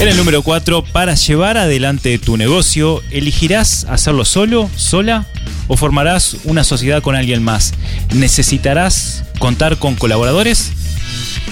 [0.00, 5.26] En el número 4, para llevar adelante tu negocio, ¿elegirás hacerlo solo, sola?
[5.66, 7.74] ¿O formarás una sociedad con alguien más?
[8.14, 10.72] ¿Necesitarás contar con colaboradores?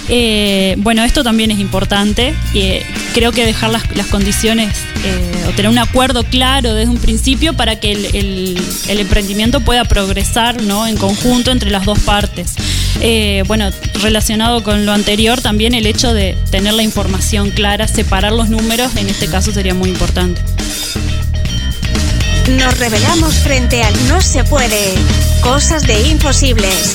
[0.08, 2.34] Eh, bueno, esto también es importante.
[2.54, 2.84] eh,
[3.14, 4.68] creo que dejar las, las condiciones
[5.04, 9.60] eh, o tener un acuerdo claro desde un principio para que el, el- el emprendimiento
[9.60, 10.86] pueda progresar ¿no?
[10.86, 12.52] en conjunto entre las dos partes.
[13.00, 13.70] Eh, bueno,
[14.02, 18.94] relacionado con lo anterior, también el hecho de tener la información clara, separar los números,
[18.96, 20.40] en este caso sería muy importante.
[22.58, 24.94] Nos revelamos frente al no se puede.
[25.40, 26.94] Cosas de imposibles.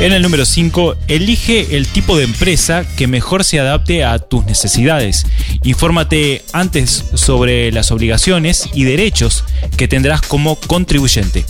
[0.00, 4.46] En el número 5, elige el tipo de empresa que mejor se adapte a tus
[4.46, 5.26] necesidades.
[5.62, 9.44] Infórmate antes sobre las obligaciones y derechos
[9.76, 11.44] que tendrás como contribuyente.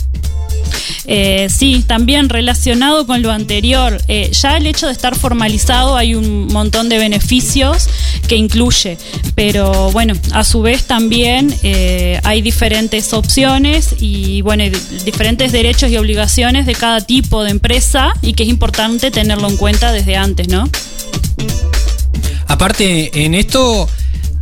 [1.05, 6.15] Eh, sí, también relacionado con lo anterior, eh, ya el hecho de estar formalizado hay
[6.15, 7.89] un montón de beneficios
[8.27, 8.97] que incluye,
[9.35, 14.63] pero bueno, a su vez también eh, hay diferentes opciones y bueno,
[15.05, 19.57] diferentes derechos y obligaciones de cada tipo de empresa y que es importante tenerlo en
[19.57, 20.69] cuenta desde antes, ¿no?
[22.47, 23.87] Aparte, en esto,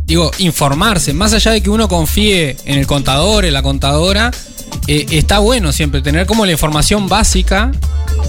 [0.04, 4.30] digo, informarse, más allá de que uno confíe en el contador, en la contadora,
[4.86, 7.72] eh, está bueno siempre tener como la información básica,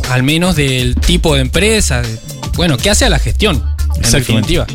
[0.09, 2.19] al menos del tipo de empresa, de-
[2.55, 3.63] bueno, qué hace a la gestión,
[3.95, 4.67] en definitiva.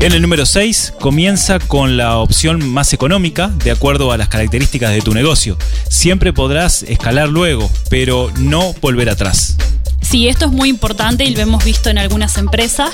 [0.00, 4.92] En el número 6 comienza con la opción más económica de acuerdo a las características
[4.92, 5.58] de tu negocio.
[5.88, 9.56] Siempre podrás escalar luego, pero no volver atrás.
[10.00, 12.90] Sí, esto es muy importante y lo hemos visto en algunas empresas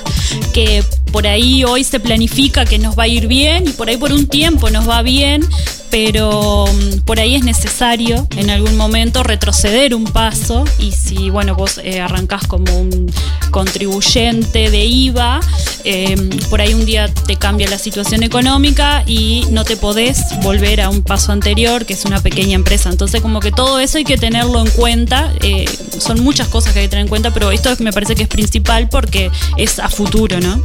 [0.55, 0.83] que
[1.13, 4.11] por ahí hoy se planifica que nos va a ir bien y por ahí por
[4.11, 5.47] un tiempo nos va bien,
[5.95, 11.55] pero mm, por ahí es necesario en algún momento retroceder un paso y si, bueno,
[11.55, 13.12] vos eh, arrancás como un
[13.53, 15.38] contribuyente de IVA,
[15.84, 16.16] eh,
[16.51, 20.88] por ahí un día te cambia la situación económica y no te podés volver a
[20.88, 22.90] un paso anterior, que es una pequeña empresa.
[22.90, 25.32] Entonces, como que todo eso hay que tenerlo en cuenta.
[25.42, 25.64] eh,
[26.01, 28.28] son muchas cosas que hay que tener en cuenta, pero esto me parece que es
[28.28, 30.61] principal porque es a futuro, ¿no?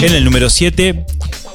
[0.00, 1.04] En el número 7,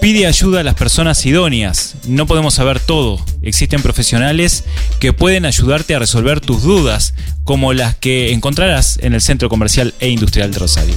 [0.05, 1.95] pide ayuda a las personas idóneas.
[2.07, 3.19] No podemos saber todo.
[3.41, 4.63] Existen profesionales
[4.99, 9.95] que pueden ayudarte a resolver tus dudas, como las que encontrarás en el Centro Comercial
[9.99, 10.95] e Industrial de Rosario.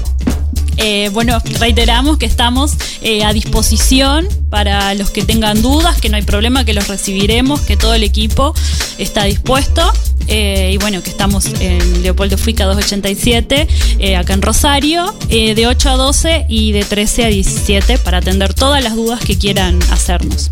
[0.79, 6.16] Eh, bueno, reiteramos que estamos eh, a disposición para los que tengan dudas, que no
[6.16, 8.55] hay problema, que los recibiremos, que todo el equipo
[8.97, 9.93] está dispuesto.
[10.29, 13.66] eh, y bueno, que estamos en Leopoldo Fuica 287,
[13.99, 18.53] eh, acá en Rosario, de 8 a 12 y de 13 a 17 para atender
[18.55, 20.51] todas las dudas que quieran hacernos.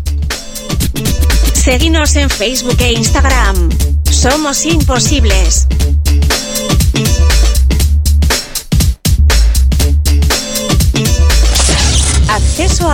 [1.53, 3.69] Seguinos en Facebook e Instagram.
[4.09, 5.67] Somos imposibles.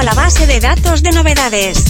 [0.04, 1.82] A la base de datos de novedades.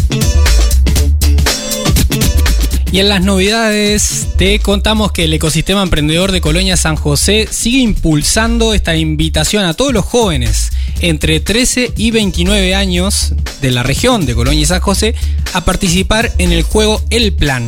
[2.91, 7.80] Y en las novedades te contamos que el ecosistema emprendedor de Colonia San José sigue
[7.80, 14.28] impulsando esta invitación a todos los jóvenes entre 13 y 29 años de la región
[14.28, 15.16] de Colonia y San José
[15.53, 17.68] a participar en el juego El Plan.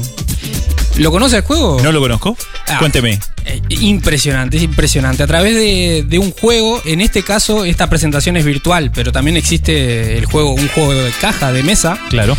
[0.97, 1.79] ¿Lo conoce el juego?
[1.81, 2.37] ¿No lo conozco?
[2.67, 2.77] Ah.
[2.77, 3.19] Cuénteme.
[3.45, 5.23] Eh, impresionante, es impresionante.
[5.23, 9.37] A través de, de un juego, en este caso esta presentación es virtual, pero también
[9.37, 11.97] existe el juego, un juego de caja, de mesa.
[12.09, 12.35] Claro.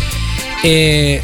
[0.63, 1.21] Eh,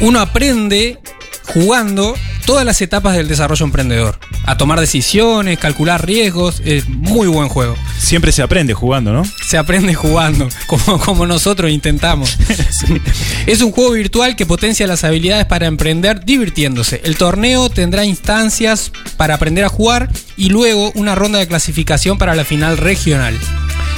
[0.00, 0.98] uno aprende
[1.44, 2.14] jugando
[2.44, 4.18] todas las etapas del desarrollo emprendedor.
[4.44, 6.60] A tomar decisiones, calcular riesgos.
[6.64, 7.76] Es muy buen juego.
[7.98, 9.24] Siempre se aprende jugando, ¿no?
[9.46, 12.38] Se aprende jugando, como, como nosotros intentamos.
[13.46, 17.00] Es un juego virtual que potencia las habilidades para emprender divirtiéndose.
[17.04, 22.34] El torneo tendrá instancias para aprender a jugar y luego una ronda de clasificación para
[22.34, 23.36] la final regional.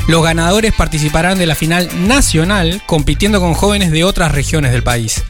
[0.06, 5.22] Los ganadores participarán de la final nacional compitiendo con jóvenes de otras regiones del país.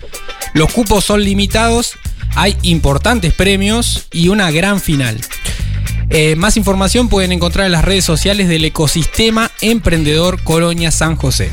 [0.53, 1.97] Los cupos son limitados,
[2.35, 5.20] hay importantes premios y una gran final.
[6.11, 11.51] Eh, más información pueden encontrar en las redes sociales del ecosistema emprendedor Colonia San José.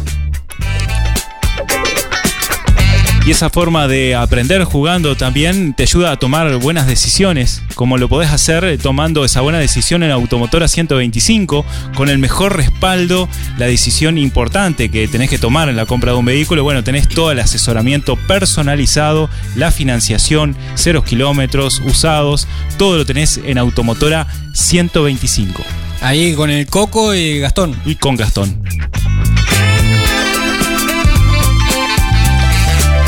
[3.31, 8.09] Y esa forma de aprender jugando también te ayuda a tomar buenas decisiones, como lo
[8.09, 11.65] podés hacer tomando esa buena decisión en Automotora 125,
[11.95, 16.17] con el mejor respaldo, la decisión importante que tenés que tomar en la compra de
[16.17, 16.65] un vehículo.
[16.65, 23.57] Bueno, tenés todo el asesoramiento personalizado, la financiación, ceros kilómetros, usados, todo lo tenés en
[23.57, 25.63] Automotora 125
[26.01, 27.79] Ahí con el Coco y Gastón.
[27.85, 28.61] y con Gastón.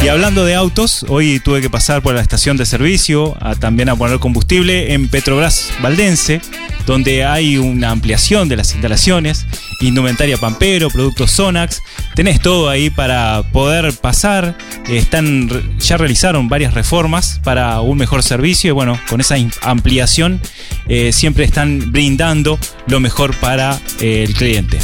[0.04, 3.95] Y hablando de autos, hoy tuve que pasar por la estación de servicio también a
[3.95, 6.41] poner combustible en Petrobras Valdense,
[6.86, 9.45] donde hay una ampliación de las instalaciones,
[9.80, 11.82] indumentaria Pampero, productos Sonax,
[12.16, 14.58] tenés todo ahí para poder pasar,
[14.89, 20.41] están ya realizaron varias reformas para un mejor servicio y bueno, con esa ampliación
[20.89, 24.80] eh, siempre están brindando lo mejor para eh, el cliente.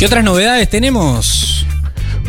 [0.00, 1.66] ¿Qué otras novedades tenemos?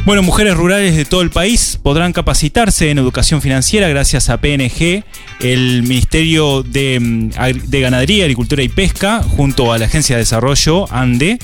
[0.06, 5.06] Bueno, mujeres rurales de todo el país podrán capacitarse en educación financiera gracias a PNG,
[5.40, 7.30] el Ministerio de, mm,
[7.70, 11.40] de Ganadería, Agricultura y Pesca, junto a la Agencia de Desarrollo, ANDE,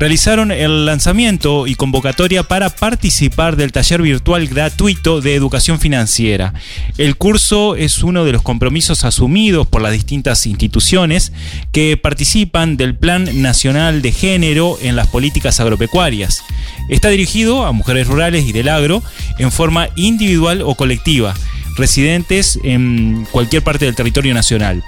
[0.00, 6.54] realizaron el lanzamiento y convocatoria para participar del taller virtual gratuito de educación financiera.
[6.96, 11.34] El curso es uno de los compromisos asumidos por las distintas instituciones
[11.70, 16.42] que participan del Plan Nacional de Género en las políticas agropecuarias.
[16.88, 19.02] Está dirigido a mujeres rurales y del agro
[19.38, 21.34] en forma individual o colectiva,
[21.76, 24.82] residentes en cualquier parte del territorio nacional.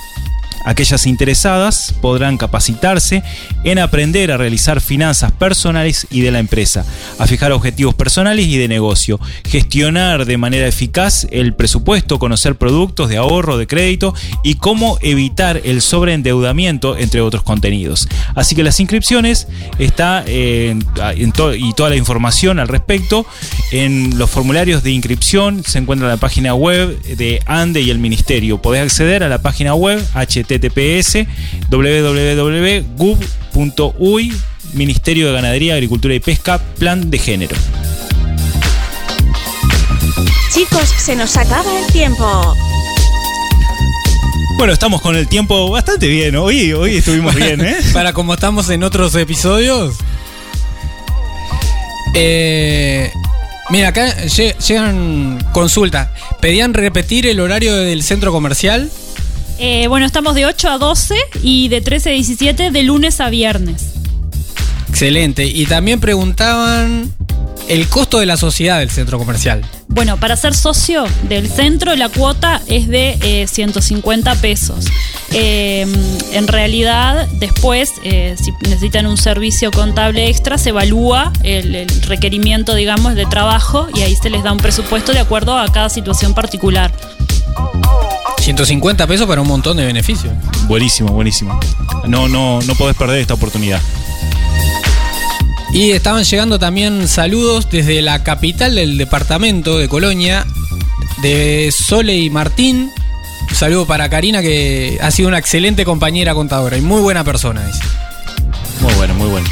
[0.65, 3.23] Aquellas interesadas podrán capacitarse
[3.65, 6.85] en aprender a realizar finanzas personales y de la empresa,
[7.19, 13.09] a fijar objetivos personales y de negocio, gestionar de manera eficaz el presupuesto, conocer productos
[13.09, 18.09] de ahorro, de crédito y cómo evitar el sobreendeudamiento, entre otros contenidos.
[18.35, 19.49] Así que las inscripciones
[19.79, 20.79] está eh,
[21.57, 23.27] y toda la información al respecto
[23.73, 27.99] en los formularios de inscripción se encuentra en la página web de ANDE y el
[27.99, 28.61] Ministerio.
[28.61, 30.03] Podés acceder a la página web
[30.59, 31.27] https
[33.03, 34.33] www.gub.uy
[34.75, 37.55] Ministerio de Ganadería, Agricultura y Pesca, Plan de Género.
[40.55, 42.55] Chicos, se nos acaba el tiempo.
[44.57, 46.37] Bueno, estamos con el tiempo bastante bien.
[46.37, 47.77] Hoy, hoy estuvimos bien, ¿eh?
[47.93, 49.95] Para como estamos en otros episodios.
[52.15, 53.11] Eh,
[53.71, 56.09] mira, acá lle- llegan consultas.
[56.41, 58.91] ¿Pedían repetir el horario del centro comercial?
[59.65, 63.31] Eh, bueno, estamos de 8 a 12 y de 13 a 17 de lunes a
[63.31, 63.93] viernes.
[64.89, 65.47] Excelente.
[65.47, 67.15] Y también preguntaban
[67.69, 69.63] el costo de la sociedad del centro comercial.
[69.87, 74.87] Bueno, para ser socio del centro la cuota es de eh, 150 pesos.
[75.31, 75.87] Eh,
[76.33, 82.75] en realidad, después, eh, si necesitan un servicio contable extra, se evalúa el, el requerimiento,
[82.75, 86.35] digamos, de trabajo y ahí se les da un presupuesto de acuerdo a cada situación
[86.35, 86.93] particular.
[88.43, 90.33] 150 pesos para un montón de beneficios.
[90.67, 91.59] Buenísimo, buenísimo.
[92.09, 93.81] No, no, no podés perder esta oportunidad.
[95.73, 100.45] Y estaban llegando también saludos desde la capital del departamento de Colonia,
[101.23, 102.91] de Sole y Martín.
[103.49, 107.65] Un saludo para Karina, que ha sido una excelente compañera contadora y muy buena persona,
[107.65, 107.81] dice.
[108.81, 109.47] Muy bueno, muy bueno.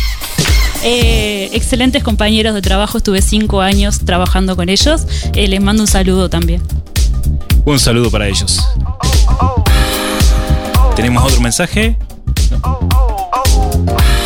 [0.82, 5.03] Eh, excelentes compañeros de trabajo, estuve cinco años trabajando con ellos.
[5.34, 6.61] Eh, les mando un saludo también.
[7.64, 8.61] Un saludo para ellos.
[11.01, 11.96] ¿Tenemos otro mensaje?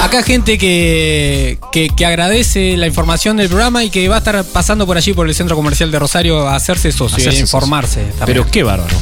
[0.03, 4.45] Acá gente que, que, que agradece la información del programa y que va a estar
[4.45, 8.01] pasando por allí por el centro comercial de Rosario a hacerse socio Hacerse a informarse.
[8.19, 8.27] también.
[8.27, 8.97] Pero qué bárbaro.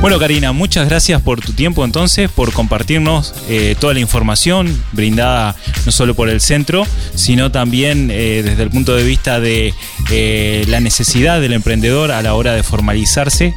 [0.00, 5.54] Bueno, Karina, muchas gracias por tu tiempo entonces, por compartirnos eh, toda la información brindada
[5.84, 9.74] no solo por el centro, sino también eh, desde el punto de vista de
[10.10, 13.54] eh, la necesidad del emprendedor a la hora de formalizarse,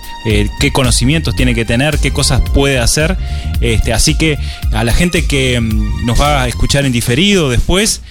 [0.59, 3.17] qué conocimientos tiene que tener, qué cosas puede hacer.
[3.61, 4.37] Este, así que
[4.73, 8.01] a la gente que mm, nos va a escuchar en diferido después,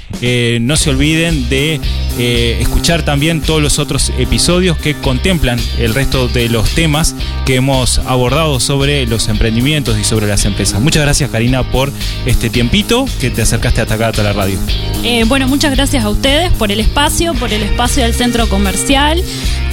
[0.61, 1.80] no se olviden de
[2.61, 7.14] escuchar también todos los otros episodios que contemplan el resto de los temas
[7.45, 8.21] que hemos abordado
[8.60, 10.80] sobre los emprendimientos y sobre las empresas.
[10.80, 11.92] Muchas gracias Karina por
[12.24, 14.58] este tiempito que te acercaste hasta acá a la radio.
[15.02, 19.20] Eh, bueno, muchas gracias a ustedes por el espacio, por el espacio del centro comercial.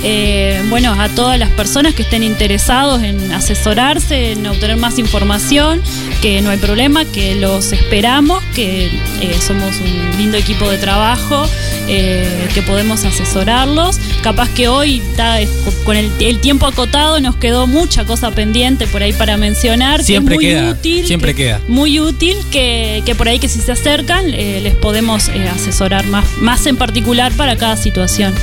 [0.04, 5.80] Eh, bueno, a todas las personas que estén interesados en asesorarse, en obtener más información,
[6.22, 11.48] que no hay problema, que los esperamos, que eh, somos un lindo equipo de trabajo,
[11.90, 14.00] eh, que podemos asesorarlos.
[14.22, 15.48] Capaz que hoy, eh,
[15.84, 20.04] con el, el tiempo acotado, nos quedó mucha cosa pendiente por ahí para mencionar.
[20.04, 21.08] Siempre que es muy queda, útil.
[21.08, 21.62] siempre que- queda.
[21.68, 26.06] muy útil que, que por ahí que si se acercan eh, les podemos eh, asesorar
[26.08, 28.34] más, más en particular para cada situación.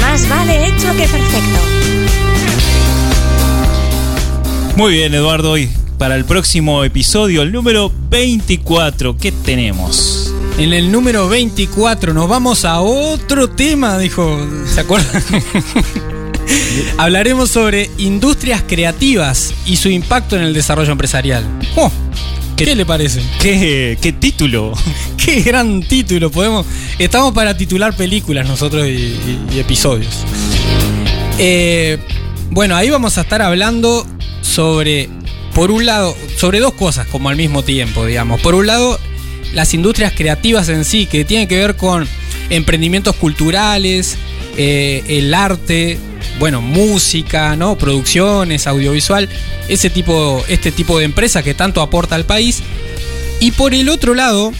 [0.00, 1.60] Más vale hecho que perfecto.
[4.76, 10.34] Muy bien Eduardo, y para el próximo episodio, el número 24, ¿qué tenemos?
[10.58, 14.38] En el número 24 nos vamos a otro tema, dijo.
[14.66, 15.22] ¿Se acuerdan?
[16.98, 21.44] Hablaremos sobre industrias creativas y su impacto en el desarrollo empresarial.
[21.76, 21.90] Oh,
[22.56, 23.20] ¿Qué, le parece?
[23.38, 24.72] ¿Qué, qué título?
[25.22, 26.30] Qué gran título.
[26.30, 26.64] Podemos,
[26.98, 30.14] estamos para titular películas nosotros y, y- y episodios.
[31.38, 31.98] Eh,
[32.50, 34.06] bueno, ahí vamos a estar hablando
[34.40, 35.10] sobre,
[35.54, 38.40] por un lado, sobre dos cosas como al mismo tiempo, digamos.
[38.40, 38.98] Por un lado,
[39.56, 42.06] las industrias creativas en sí, que tienen que ver con
[42.50, 44.16] emprendimientos culturales,
[44.56, 45.98] eh, el arte,
[46.38, 47.76] bueno, música, ¿no?
[47.78, 49.28] Producciones, audiovisual,
[49.68, 52.62] ese tipo, este tipo de empresas que tanto aporta al país.
[53.40, 54.52] Y por el otro lado,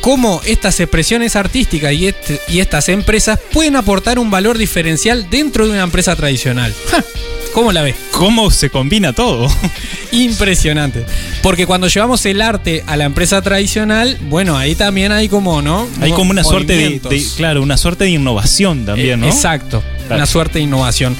[0.00, 5.66] cómo estas expresiones artísticas y, este- y estas empresas pueden aportar un valor diferencial dentro
[5.66, 6.72] de una empresa tradicional.
[6.90, 7.04] Ja,
[7.58, 7.96] ¿Cómo la ves?
[8.12, 9.50] ¿Cómo se combina todo?
[10.12, 11.04] Impresionante.
[11.42, 15.88] Porque cuando llevamos el arte a la empresa tradicional, bueno, ahí también hay como, ¿no?
[16.00, 19.26] Hay como una suerte de, claro, una suerte de innovación también, ¿no?
[19.26, 20.20] Eh, Exacto, Claro.
[20.22, 21.16] una suerte de innovación.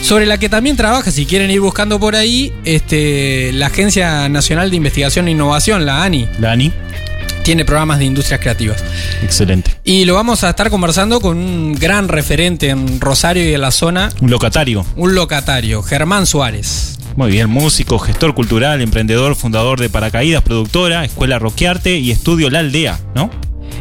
[0.00, 4.70] Sobre la que también trabaja, si quieren ir buscando por ahí, este, la Agencia Nacional
[4.70, 6.72] de Investigación e Innovación, la ANI, Dani,
[7.44, 8.82] tiene programas de industrias creativas.
[9.22, 9.76] excelente.
[9.84, 13.70] Y lo vamos a estar conversando con un gran referente en Rosario y en la
[13.70, 14.84] zona, Un locatario.
[14.96, 16.98] un locatario, Germán Suárez.
[17.16, 22.60] Muy bien, músico, gestor cultural, emprendedor, fundador de Paracaídas, productora, Escuela Roquearte y Estudio La
[22.60, 23.30] Aldea, ¿no?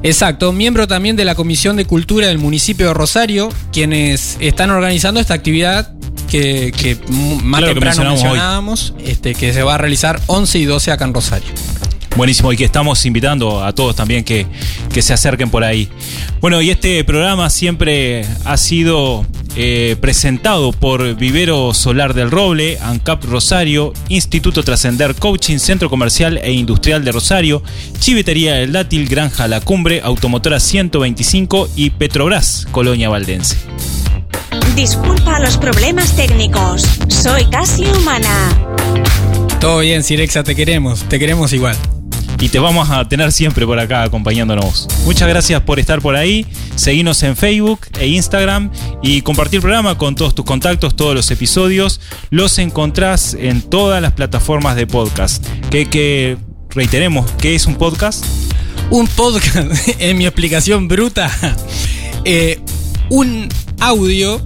[0.03, 5.19] Exacto, miembro también de la Comisión de Cultura del municipio de Rosario, quienes están organizando
[5.19, 5.93] esta actividad
[6.29, 6.97] que, que
[7.43, 8.09] más Claro, que temprano hoy.
[8.21, 11.49] mencionábamos, este, que se va a realizar 11 y 12 acá en Rosario.
[12.15, 14.45] Buenísimo, y que estamos invitando a todos también que,
[14.93, 15.89] que se acerquen por ahí.
[16.41, 23.25] Bueno, y este programa siempre ha sido eh, presentado por Vivero Solar del Roble, ANCAP
[23.25, 27.61] Rosario, Instituto Trascender Coaching, Centro Comercial e Industrial de Rosario,
[27.99, 33.57] Chivetería del Dátil, Granja La Cumbre, Automotora 125 y Petrobras, Colonia Valdense.
[34.75, 36.83] Disculpa los problemas técnicos.
[37.09, 38.57] Soy casi humana.
[39.59, 41.75] Todo bien, Sirexa, te queremos, te queremos igual.
[42.41, 44.87] Y te vamos a tener siempre por acá acompañándonos.
[45.05, 48.71] Muchas gracias por estar por ahí, seguinos en Facebook e Instagram
[49.03, 52.01] y compartir el programa con todos tus contactos, todos los episodios.
[52.31, 55.45] Los encontrás en todas las plataformas de podcast.
[55.69, 56.37] Que, que
[56.71, 58.25] reiteremos, ¿qué es un podcast?
[58.89, 61.31] Un podcast, en mi explicación bruta,
[62.25, 62.59] eh,
[63.09, 64.45] un audio,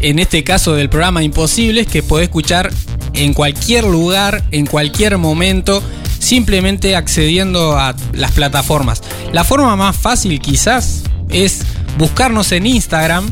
[0.00, 2.70] en este caso del programa Imposibles, que podés escuchar
[3.18, 5.82] en cualquier lugar, en cualquier momento,
[6.20, 9.02] simplemente accediendo a las plataformas.
[9.32, 11.62] La forma más fácil quizás es
[11.98, 13.30] buscarnos en Instagram,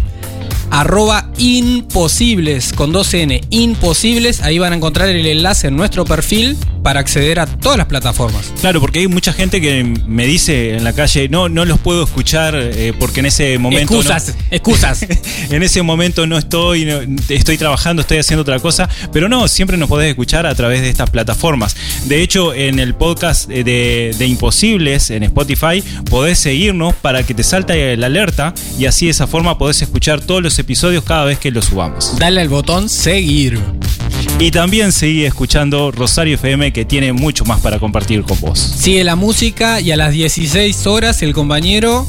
[0.70, 6.56] arroba imposibles con 2N, imposibles, ahí van a encontrar el enlace en nuestro perfil
[6.86, 8.52] para acceder a todas las plataformas.
[8.60, 12.04] Claro, porque hay mucha gente que me dice en la calle, no, no los puedo
[12.04, 13.92] escuchar eh, porque en ese momento...
[13.94, 15.04] no- Excusas, excusas.
[15.50, 19.76] en ese momento no estoy, no- estoy trabajando, estoy haciendo otra cosa, pero no, siempre
[19.76, 21.74] nos podés escuchar a través de estas plataformas.
[22.04, 27.34] De hecho, en el podcast eh, de, de Imposibles en Spotify, podés seguirnos para que
[27.34, 31.24] te salte la alerta y así de esa forma podés escuchar todos los episodios cada
[31.24, 32.16] vez que los subamos.
[32.16, 33.58] Dale al botón seguir.
[34.38, 38.58] Y también seguí escuchando Rosario FM que tiene mucho más para compartir con vos.
[38.58, 42.06] Sigue la música y a las 16 horas el compañero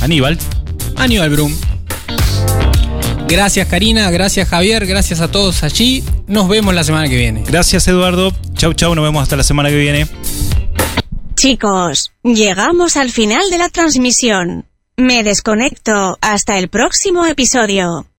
[0.00, 0.38] Aníbal,
[0.96, 1.52] Aníbal Brum.
[3.26, 6.04] Gracias Karina, gracias Javier, gracias a todos allí.
[6.28, 7.42] Nos vemos la semana que viene.
[7.44, 10.06] gracias Eduardo, chau chau, nos vemos hasta la semana que viene.
[11.34, 14.64] Chicos, llegamos al final de la transmisión.
[14.96, 18.08] Me desconecto hasta el próximo episodio.